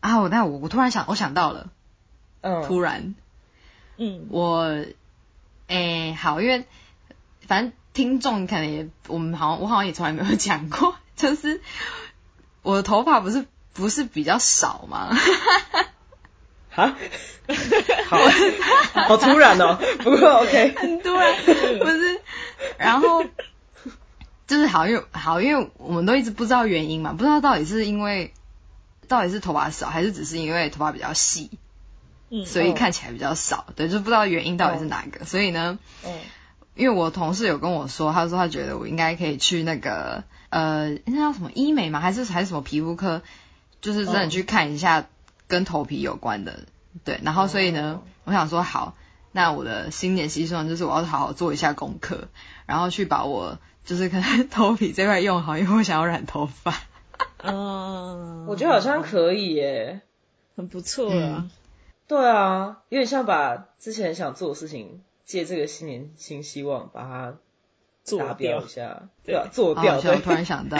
[0.00, 1.72] 啊，我那我我突然想，我想到了，
[2.42, 3.14] 嗯，突然，
[3.96, 4.84] 嗯，我，
[5.68, 6.66] 诶，好，因为
[7.46, 11.62] 反正听众可能也，我们好像我好像也从来没有讲过，就是
[12.60, 15.08] 我的头发不是不是比较少吗？
[16.78, 16.96] 哈，
[18.06, 18.18] 好，
[19.08, 22.20] 好突然哦， 不过 OK，很突然，不是，
[22.78, 23.24] 然后
[24.46, 28.32] 就是好，因为好，因为我们都一直不知道原因嘛，不知道到底是因为。
[29.08, 31.50] 到底是头发少，还是只是因为头发比较细，
[32.28, 33.64] 嗯，所以看起来比较少？
[33.74, 35.24] 对，就不知道原因到底是哪个。
[35.24, 36.12] 所以呢，嗯，
[36.74, 42.00] 因为我同事有跟我说，他说他觉得我应该可以去那个呃，那叫什么医美嘛？
[42.00, 43.22] 还是还是什么皮肤科？
[43.80, 45.06] 就是真的去看一下
[45.48, 46.60] 跟头皮有关的。
[47.04, 48.94] 对，然后所以呢，我想说好，
[49.32, 52.28] 那我的新年希望就是我要好好做一下功课，
[52.66, 56.74] 然后去把我就是可能 头皮这块用好，因为我想要染头发。
[57.42, 60.00] 嗯， 我觉得好像可以耶，
[60.56, 61.48] 很不错啊。
[62.06, 67.34] 对啊，有点像把之前想做的事情，借这个新年新希望把它
[68.02, 69.96] 做掉一下，对啊，做掉。
[69.96, 70.78] 我突然想到，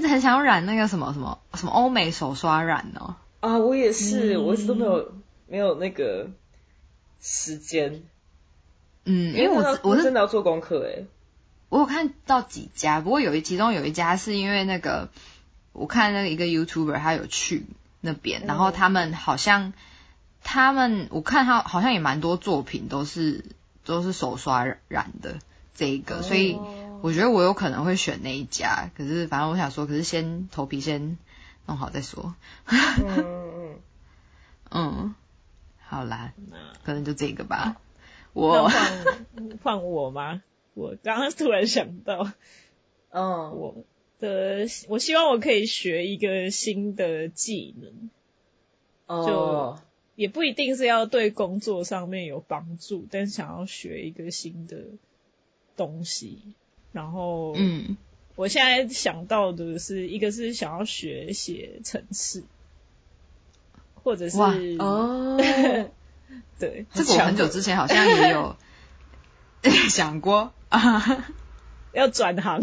[0.00, 3.16] 直很想染那个什么什么什么欧美手刷染哦。
[3.40, 5.12] 啊，我也是，我一直都没有
[5.46, 6.28] 没有那个
[7.20, 8.02] 时间。
[9.04, 11.04] 嗯，因为我我是真的要做功课哎。
[11.68, 15.08] 我有看到几家，不过有一其中有一家是因为那个，
[15.72, 17.66] 我看那个一个 YouTuber 他有去。
[18.02, 19.74] 那边，然后他们好像，
[20.42, 23.44] 他们我看他好像也蛮多作品都是
[23.84, 25.34] 都是手刷染的
[25.74, 26.58] 这个，所以
[27.02, 28.90] 我觉得我有可能会选那一家。
[28.96, 31.18] 可是反正我想说，可是先头皮先
[31.66, 32.34] 弄好再说。
[32.66, 33.78] 嗯嗯
[34.70, 35.14] 嗯，
[35.78, 36.32] 好啦，
[36.84, 37.80] 可能就这个吧。
[38.32, 40.42] 我换 换我吗？
[40.74, 42.30] 我刚刚突然想到，
[43.10, 43.84] 嗯， 我。
[44.20, 48.10] 的，我希望我可以学一个新的技能，
[49.26, 49.78] 就
[50.14, 54.76] 也不一定是要对工作上面有帮助，但想要学一个新的
[55.74, 56.54] 东西。
[56.92, 57.96] 然后，嗯，
[58.36, 62.42] 我现在想到的是，一个是想要学写程式，
[64.02, 64.38] 或者是
[64.78, 65.36] 哦，
[66.58, 68.56] 对，这个我很久之前好像也有
[69.90, 70.52] 想过。
[70.68, 71.32] 啊，
[71.92, 72.60] 要转行。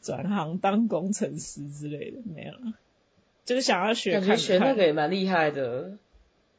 [0.00, 2.74] 转行当工程师之类的没有了，
[3.44, 5.96] 就是想要学，感觉学那个也蛮厉害的。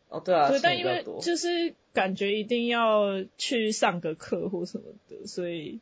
[0.10, 5.80] 哦，对啊，对，但因为就是感觉一定要去上个课或什么的，所以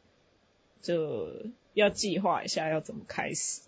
[0.82, 1.30] 就
[1.74, 3.61] 要计划一下要怎么开始。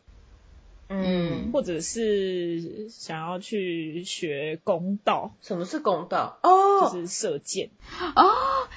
[0.88, 5.36] 嗯，或者是想要去学弓道。
[5.42, 6.40] 什么是弓道？
[6.44, 7.70] 哦，就是射箭。
[8.16, 8.68] 哦。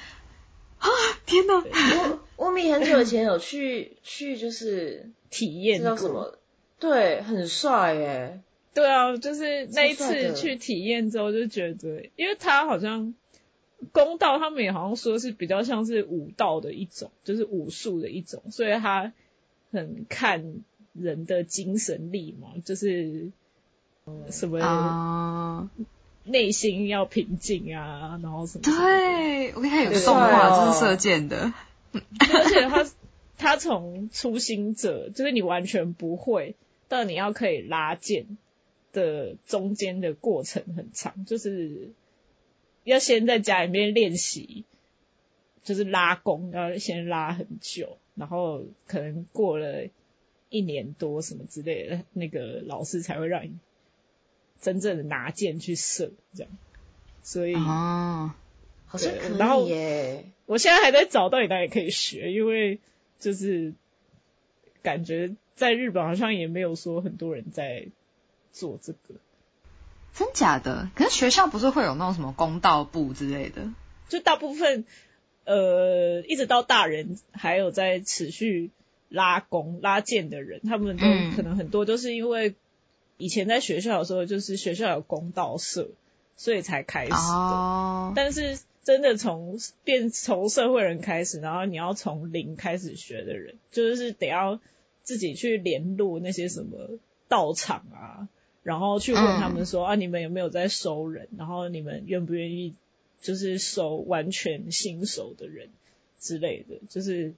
[0.78, 0.88] 啊！
[1.26, 1.54] 天哪！
[1.56, 6.38] 我我米很久以前有去去就是体验过什么？
[6.78, 8.40] 对，很帅耶！
[8.78, 13.14] 对啊，就是那一次去体验之后就觉得，因为他好像
[13.92, 19.12] 公道，他们也好像说是比较像是武道的一种，就是武术的一种，所以他
[19.72, 20.62] 很看
[20.92, 23.30] 人的精神力嘛，就是
[24.30, 25.70] 什么。
[26.24, 28.62] 内心要平静啊，然后什么？
[28.62, 31.54] 对，我看他有个动画，就是射箭的。
[31.92, 32.86] 而且他
[33.38, 36.54] 他从初心者，就是你完全不会，
[36.86, 38.36] 到你要可以拉箭
[38.92, 41.90] 的中间的过程很长，就是
[42.84, 44.64] 要先在家里面练习，
[45.62, 49.88] 就是拉弓要先拉很久，然后可能过了
[50.48, 53.58] 一年多什么之类的，那个老师才会让你。
[54.60, 56.50] 真正的拿剑去射，这样，
[57.22, 58.32] 所以哦，
[58.86, 60.24] 好像可以耶。
[60.46, 62.80] 我现在还在找到底哪里可以学，因为
[63.20, 63.72] 就是
[64.82, 67.86] 感觉在日本好像也没有说很多人在
[68.58, 69.14] 做这个，
[70.14, 70.90] 真假的？
[70.94, 73.72] 可是学校不是会有那种什么公道部之类的？
[74.08, 74.84] 就大部分
[75.44, 78.70] 呃，一直到大人还有在持续
[79.08, 81.04] 拉弓拉箭的人，他们都
[81.36, 82.54] 可能很多都是因为。
[83.20, 85.90] 以前在学校的时候，就是学校有公道社，
[86.36, 88.12] 所以才开始的。
[88.14, 94.60] 但是真的从变从社会人开始，然后你要从零开始学的人，就是得要
[95.02, 98.28] 自己去联络那些什么道场啊，
[98.62, 101.28] 然后去问他们说啊，你们有没有在收人？
[101.36, 102.74] 然后你们愿不愿意
[103.20, 105.68] 就是收完全新手的人
[106.20, 107.34] 之类的，就是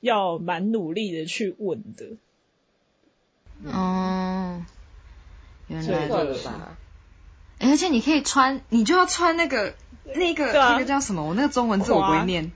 [0.00, 2.06] 要蛮努力的去问的。
[3.72, 4.64] 哦。
[5.68, 6.50] 原来如此。
[7.60, 9.74] 而且你可以穿，你就要穿那个
[10.14, 11.24] 那个那个叫什么？
[11.24, 12.52] 我那个中文字我不会念。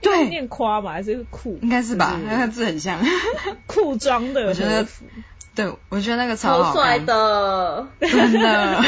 [0.00, 1.58] 对，念夸吧，还是裤？
[1.60, 3.04] 应该是吧，那个 字很像。
[3.66, 4.86] 裤装的，我觉得。
[5.58, 8.80] 对，我觉得那个超好帅的，真的。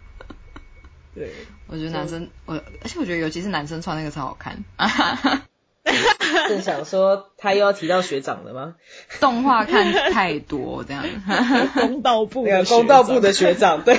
[1.14, 1.30] 对，
[1.66, 4.64] 我觉得男生，我而且我觉得尤其是男生穿那个超好看。
[6.48, 8.76] 正想说他又要提到学长了吗？
[9.20, 11.04] 动画看太多这样。
[11.74, 13.98] 公道部，公道部的学长，对。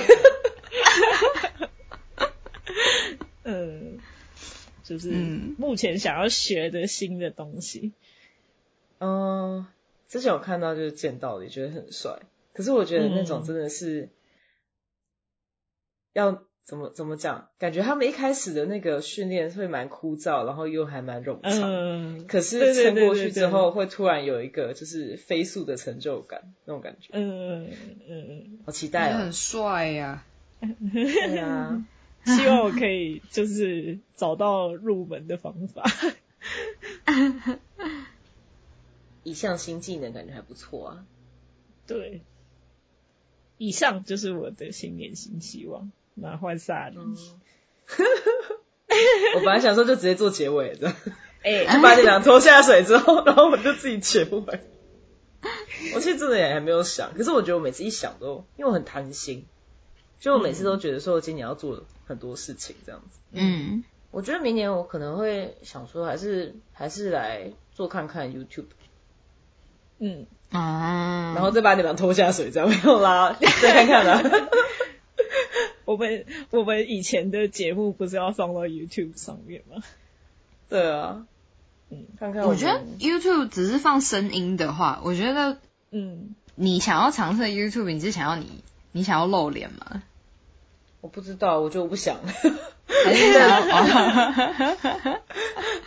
[3.46, 4.00] 嗯，
[4.84, 5.10] 就是
[5.60, 7.92] 目前想要学的新的东西。
[8.98, 9.68] 嗯，
[10.16, 12.22] 之前有看到就是见到也觉得很帅，
[12.53, 14.07] 可是我觉得那种真的是
[16.13, 16.41] 要。
[16.68, 17.49] 怎么怎么讲？
[17.59, 21.61] 感觉他们一开始的那个训练会蛮枯燥，然后又还蛮冗长。
[21.61, 22.26] 嗯。
[22.26, 27.09] 可是撑过去之后，会突然有一个就是飞速的成就感，那种感觉。
[27.11, 27.70] 嗯嗯
[28.07, 28.59] 嗯嗯。
[28.66, 29.18] 好期待哦！
[29.20, 30.26] 很帅呀。
[30.59, 31.86] 对啊。
[32.26, 35.84] 希望我可以就是找到入门的方法。
[39.26, 41.06] 一项新技能感觉还不错啊。
[41.88, 42.22] 对，
[43.58, 45.92] 以上就是我的新年新希望。
[46.14, 46.98] 那换萨利。
[49.36, 50.94] 我本来想说就直接做结尾的，
[51.44, 54.62] 哎， 就把你俩拖下水之后，然后我就自己结尾。
[55.94, 59.46] 我其实真的也还没有想，可是我觉得我每次一想都，因为我很贪心，
[60.20, 63.20] 就我每次都觉得说我今年要做很多事情这样子。
[63.32, 68.68] 嗯，我觉得明年我可能会想说，还是还是来做看看 YouTube。
[70.00, 74.22] 嗯啊，然后再把你们拖下水，这样没有啦， 再看看啦。
[75.86, 79.84] 我们我们以前的节目不是要放到 YouTube 上面吗？
[80.68, 81.26] 对啊，
[81.89, 82.43] 嗯，看看。
[82.46, 85.60] 我觉得 YouTube 只是放声音的话，我觉得，
[85.91, 90.02] 嗯，你想要尝试 YouTube，你是想要你你想要露脸吗？
[91.06, 92.18] 我不知道，我就不想。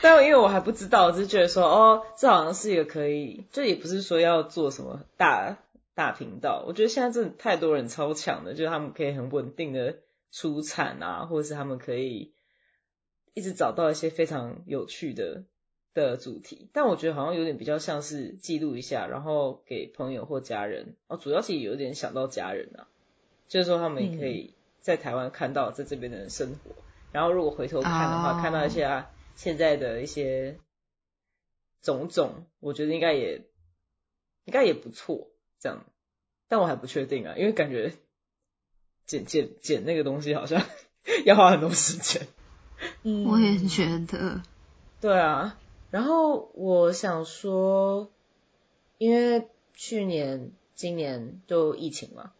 [0.01, 5.59] 但因为我还不知道，只是觉得说，哦，这好像是一个可以，这也不是说要做什么大。
[5.97, 9.97] 大频道，我觉得现在真的太多人超强的，就是他们可以很稳定的
[10.31, 12.31] 出产啊，或者是他们可以
[13.35, 15.43] 一直找到一些非常有趣的
[15.95, 16.69] 的主题。
[16.73, 22.87] 但我觉得好像有点比较像是记录一下，然后给朋友或家人哦，主要是有点想到家人啊，
[23.49, 24.55] 就是说他们也可以
[24.89, 26.71] 在台湾看到在这边的人生活，
[27.13, 29.05] 然后如果回头看的话，看到一些
[29.37, 30.57] 现在的一些
[31.83, 33.51] 种种，我觉得应该也
[34.47, 35.29] 应该也不错。
[35.61, 35.85] 这样，
[36.49, 37.93] 但我还不确定啊，因为感觉
[39.05, 40.65] 剪剪剪那个东西好像
[41.27, 42.27] 要花很多时间。
[43.03, 44.41] 嗯，我也觉得。
[45.03, 45.61] 对啊，
[45.91, 48.11] 然后我想说，
[48.97, 52.33] 因为去年、今年都疫情嘛，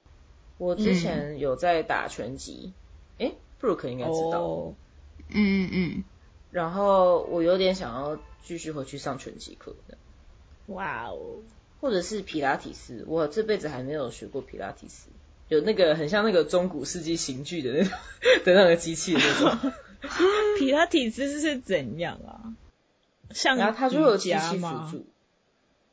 [0.59, 2.73] 我之前有在打拳击，
[3.19, 4.75] 哎，布鲁克应该知道。
[5.31, 6.05] 嗯嗯。
[6.51, 9.97] 然后我有点想要继续回去上拳击课的。
[10.67, 11.39] 哇哦。
[11.81, 15.11] 或者是皮拉提斯，我这辈子还没有学过皮拉提斯，
[15.47, 17.93] 有那个很像那个中古世纪刑具的那种
[18.45, 19.73] 的那个机器的那种。
[20.59, 22.57] 皮拉提斯是怎样啊？
[23.31, 25.07] 像然后它就有机器辅助，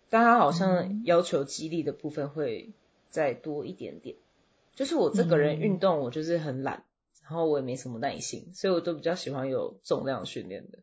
[0.10, 2.72] 但它好像要求肌力的部分会
[3.12, 4.16] 再多一点点。
[4.76, 6.84] 就是我这个人运动我就是很懒，
[7.24, 10.80] 然后我也没什么耐心，所以我都比较喜欢有重量训练的，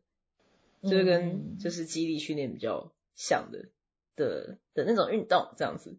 [0.83, 3.67] 就是跟就是肌力训练比较像的。
[4.15, 5.97] 的的那种运动这样子，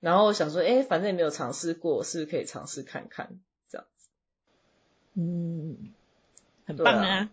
[0.00, 3.38] 然后想说，哎，反正也没有尝试过，是不是可以尝试看看
[3.70, 4.08] 这样子？
[5.14, 5.94] 嗯，
[6.66, 7.30] 很棒啊！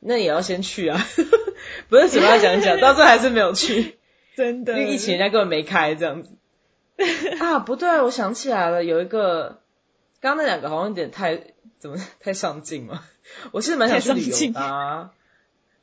[0.00, 1.00] 那也要先去啊，
[1.88, 3.98] 不是只要讲讲，到最后还是没有去，
[4.36, 6.35] 真的，因为疫情人家根本没开这样子。
[7.40, 9.60] 啊，不对，我想起来了，有一个，
[10.20, 13.02] 刚刚那两个好像有点太怎么太上镜了，
[13.52, 15.12] 我其实蛮想去旅游的，啊。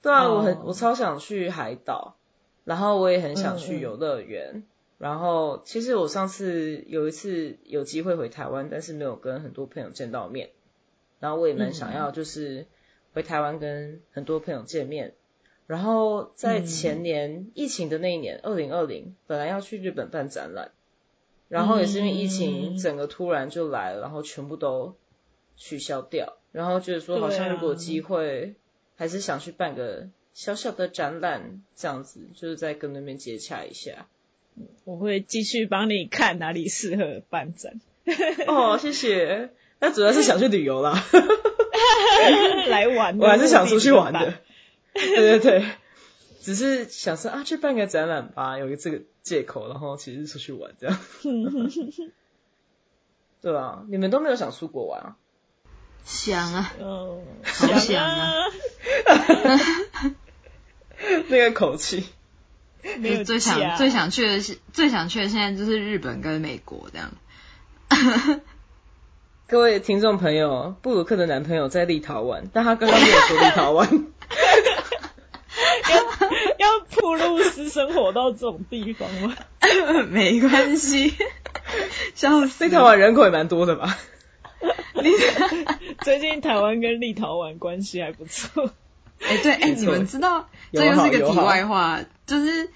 [0.01, 2.17] 对啊，我很我超想去海岛。
[2.65, 4.63] 然后我也很想去游乐园，
[4.97, 10.51] 然后其实我上次有一次有机会回台湾，但是没有跟很多朋友见到面，
[11.19, 12.65] 然后我也蛮想要就是
[13.13, 15.13] 回台湾跟很多朋友见面，
[15.67, 20.71] 然后在前年疫情的那一年，二零二零本来要去日本办展览，
[21.53, 24.95] 然后也是因为疫情整个突然就来了，然后全部都
[25.55, 28.55] 取消掉，然后觉得说好像如果机会
[28.95, 30.09] 还是想去办个。
[30.35, 34.07] 小小的展览这样子，就是在跟那边接洽一下。
[34.83, 37.79] 我会继续帮你看哪里适合办展。
[38.47, 39.51] 哦，谢谢。
[39.79, 41.05] 那主要是想去旅游啦。
[42.67, 43.19] 来玩。
[43.19, 44.33] 我还是想出去玩的。
[44.95, 45.63] 对对对。
[46.43, 50.99] 只是想说啊，去办个展览吧，有个这个借口，然后其实出去玩这样。
[53.41, 55.15] 对啊，你们都没有想出国玩啊？
[56.03, 56.69] 想啊，
[57.45, 58.33] 好想啊。
[61.29, 62.03] 那个口气，
[63.25, 67.13] 最想最想去的是最想去的现在就是日本跟美国这样。
[69.47, 74.07] 各位听众朋友，布鲁克的男朋友在立陶宛，但他刚刚没有说立陶宛。
[77.03, 79.35] 要要铺路私生活到这种地方吗？
[80.09, 81.13] 没关系，
[82.15, 82.65] 笑死。
[82.65, 83.97] 立陶宛人口也蛮多的吧？
[86.01, 88.71] 最近台湾跟立陶宛关系还不错。
[89.21, 92.69] 哎，对，哎，你们知道，这又是个题外话，就是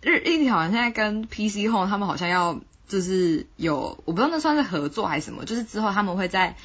[0.00, 6.56] 日立陶宛现在跟 PC Home 他们好像要就是有，我不知道那算是合作还是什么，就是之后他们会在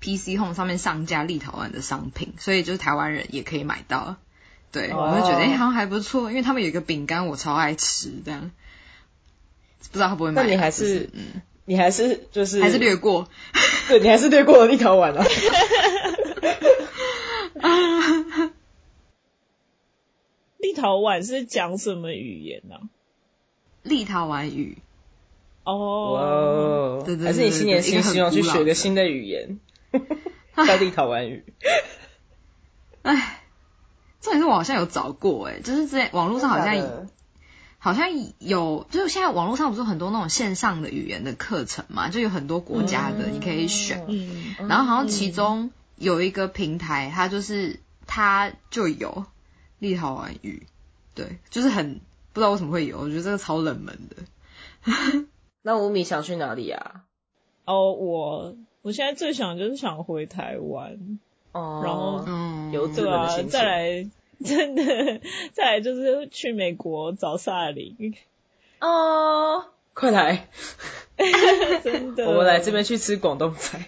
[0.00, 4.16] PC Home 上面上架立陶宛的商品，所以就是台湾人也可以买到。
[4.72, 8.50] 对我会觉得哎好像还不错因为他们有一个饼干我超爱吃这样。
[9.92, 11.42] 不知道他不会买那你还是嗯。
[11.64, 13.28] 你还是就是还是略过。
[13.88, 15.22] 对你还是略过了立陶宛了、
[17.60, 18.50] 啊。
[20.58, 22.80] 立陶宛是讲什么语言呢
[23.82, 24.78] 立陶宛语。
[25.64, 27.04] 哦。
[27.22, 29.60] 还是你新年新希望去学个新的语言？
[30.56, 31.44] 在立陶宛语。
[33.02, 33.31] 哎
[34.22, 37.08] 重点是我好像有找过，哎，就是在网络上好像
[37.78, 38.08] 好像
[38.38, 44.06] 有，就是现在网络上不是很多那种线上的语言的课程嘛，就有很多国家的你可以选，
[44.68, 49.26] 然后好像其中有一个平台，它就是它就有
[49.80, 50.66] 立陶宛语，
[51.14, 52.00] 对，就是很
[52.32, 54.16] 不知道为什么会有，我觉得这个超冷门的。
[55.62, 57.02] 那吴米想去哪里啊？
[57.64, 61.18] 哦，我我现在最想就是想回台湾，
[61.52, 64.10] 哦，然后嗯，有对啊，再来
[64.44, 65.20] 真的
[65.52, 68.14] 再来就是去美国找萨林，
[68.80, 70.48] 哦，快来，
[71.84, 73.86] 真的，我们来这边去吃广东菜。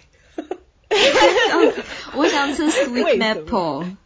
[2.15, 3.97] 我想吃 Sweet Maple。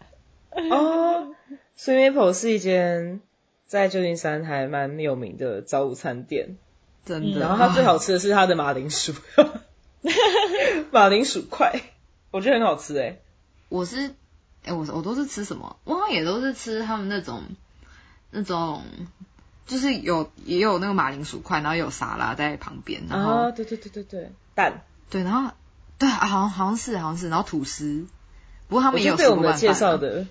[0.72, 1.36] 哦
[1.78, 3.22] ，Sweet Maple 是一间
[3.68, 6.58] 在旧金山还蛮有名的早午餐店。
[7.06, 9.14] 真的，然后它最好吃的是它的马铃薯，
[10.92, 11.82] 马铃薯块，
[12.32, 13.18] 我觉得很好吃哎。
[13.70, 14.14] 我是
[14.66, 15.78] 哎，我我都是吃什么？
[15.86, 17.44] 我好像也都是吃他们那种
[18.32, 18.84] 那种，
[19.66, 25.52] 就是有也有那个马铃薯块，然后有沙拉在旁边，然后对对对对对，蛋，对，然后
[25.98, 28.06] 对，好像好像是好像是，然后吐司。
[28.68, 30.28] 不过他们也有 被我们介绍的，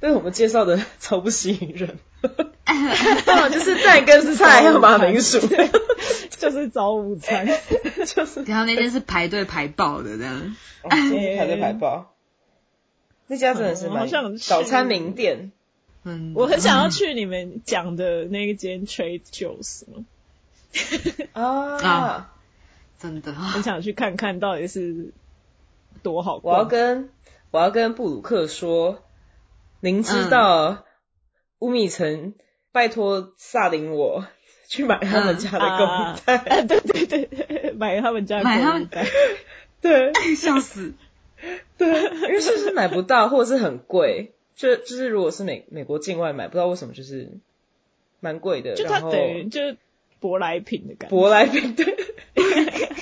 [0.00, 1.98] 被我们介绍的超不吸引人。
[3.52, 5.38] 就是蛋跟菜还有马铃薯。
[6.36, 7.46] 就是早午餐，
[8.04, 8.42] 就是。
[8.42, 12.15] 然后那天是排队排爆的这样，排队排爆。
[13.26, 14.08] 那家真的是蛮
[14.38, 15.52] 早餐名店。
[16.04, 19.84] 嗯，我很想要去你们讲的那间 Trade Joe's
[21.32, 22.32] 啊，
[22.98, 25.12] 真的，很想去看看到底是
[26.02, 26.40] 多好。
[26.42, 27.10] 我要跟
[27.50, 29.02] 我要跟布鲁克说，
[29.80, 30.84] 您知道
[31.58, 32.34] 乌米城
[32.72, 34.26] 拜托萨林我。
[34.68, 39.06] 去买他们家的购物袋，对对对，买他们家购物袋，
[39.80, 40.92] 对，笑死，
[41.78, 47.30] 对，因为是是买不到，或者是很贵，就就是如果是美美国境外买，不知道为什么就是
[48.20, 49.60] 蛮贵的，就它等于就
[50.20, 51.96] 舶来品的感觉，舶来品对。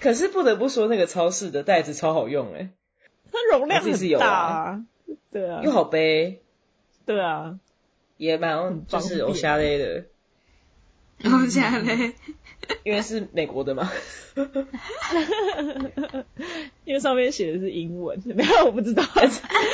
[0.00, 2.70] 可是不得不说，那个超市的袋子超好用哎，
[3.30, 4.84] 它容量很大，
[5.30, 6.40] 对啊，又好背，
[7.06, 7.58] 对啊。
[8.18, 10.04] 也蛮就是欧夏类的，
[11.24, 12.14] 欧夏类，
[12.84, 13.90] 因为是美国的嘛，
[16.84, 19.04] 因为上面写的是英文，没有我不知道，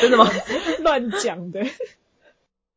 [0.01, 0.31] 真的吗？
[0.81, 1.67] 乱讲的。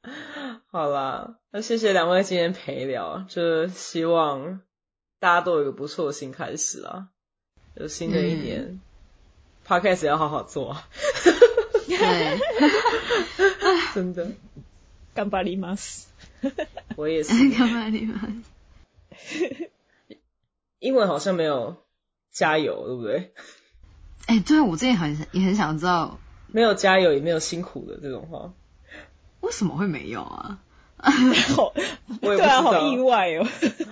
[0.72, 4.62] 好啦，那谢谢两位今天陪聊，就希望
[5.20, 7.08] 大家都有一个不错的新开始啊，
[7.76, 8.80] 就新的一年
[9.68, 10.78] ，Podcast 要好好做，
[11.88, 12.40] 对，
[13.94, 14.32] 真的。
[15.14, 16.08] 干巴里马斯，
[16.96, 17.34] 我也是。
[17.52, 18.34] 干巴里马斯，
[20.80, 21.78] 英文好像没有
[22.32, 23.34] 加油，对不对？
[24.28, 28.54] 哎，对我之前很也很想知道，没有加油也没有辛苦的这种话，
[29.42, 30.60] 为什么会没有啊？
[30.98, 31.74] 好，
[32.22, 33.48] 我也不知道，好意外哦。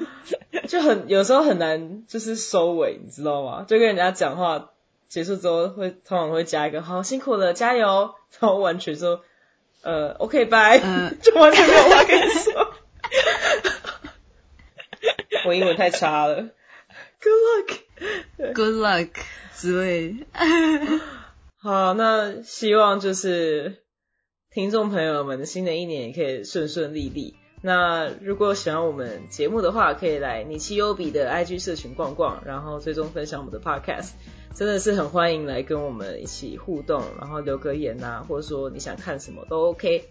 [0.67, 3.65] 就很有时候很难，就是收尾，你知道吗？
[3.67, 4.69] 就跟人家讲话
[5.07, 9.21] 结束之后，会通常会加一个“好辛苦了，加油”，然后完全说。
[9.81, 10.77] 呃，OK，拜，
[11.23, 12.68] 就完全没有话跟你说。
[15.49, 16.35] 我英文太差了，
[17.23, 19.09] Good luck，Good luck
[19.55, 20.15] 之类。
[21.57, 23.77] 好，那希望就是
[24.51, 27.35] 听众朋友们新的一年也可以顺顺利利。
[27.63, 34.11] 那如果喜欢我们节目的话，可以来你七优比的 IG 社群逛逛，然后最终分享我们的 Podcast。
[34.53, 40.09] 真的是很欢迎来跟我们一起互动，然后留个言呐，或者说你想看什么都 OK。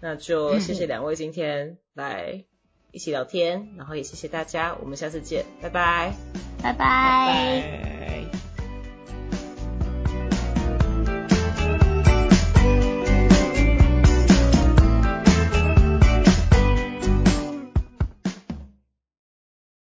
[0.00, 2.44] 那就谢谢两位今天来
[2.92, 6.12] 一起聊天，然后也谢谢大家，我们下次见，拜拜，
[6.62, 7.95] 拜拜。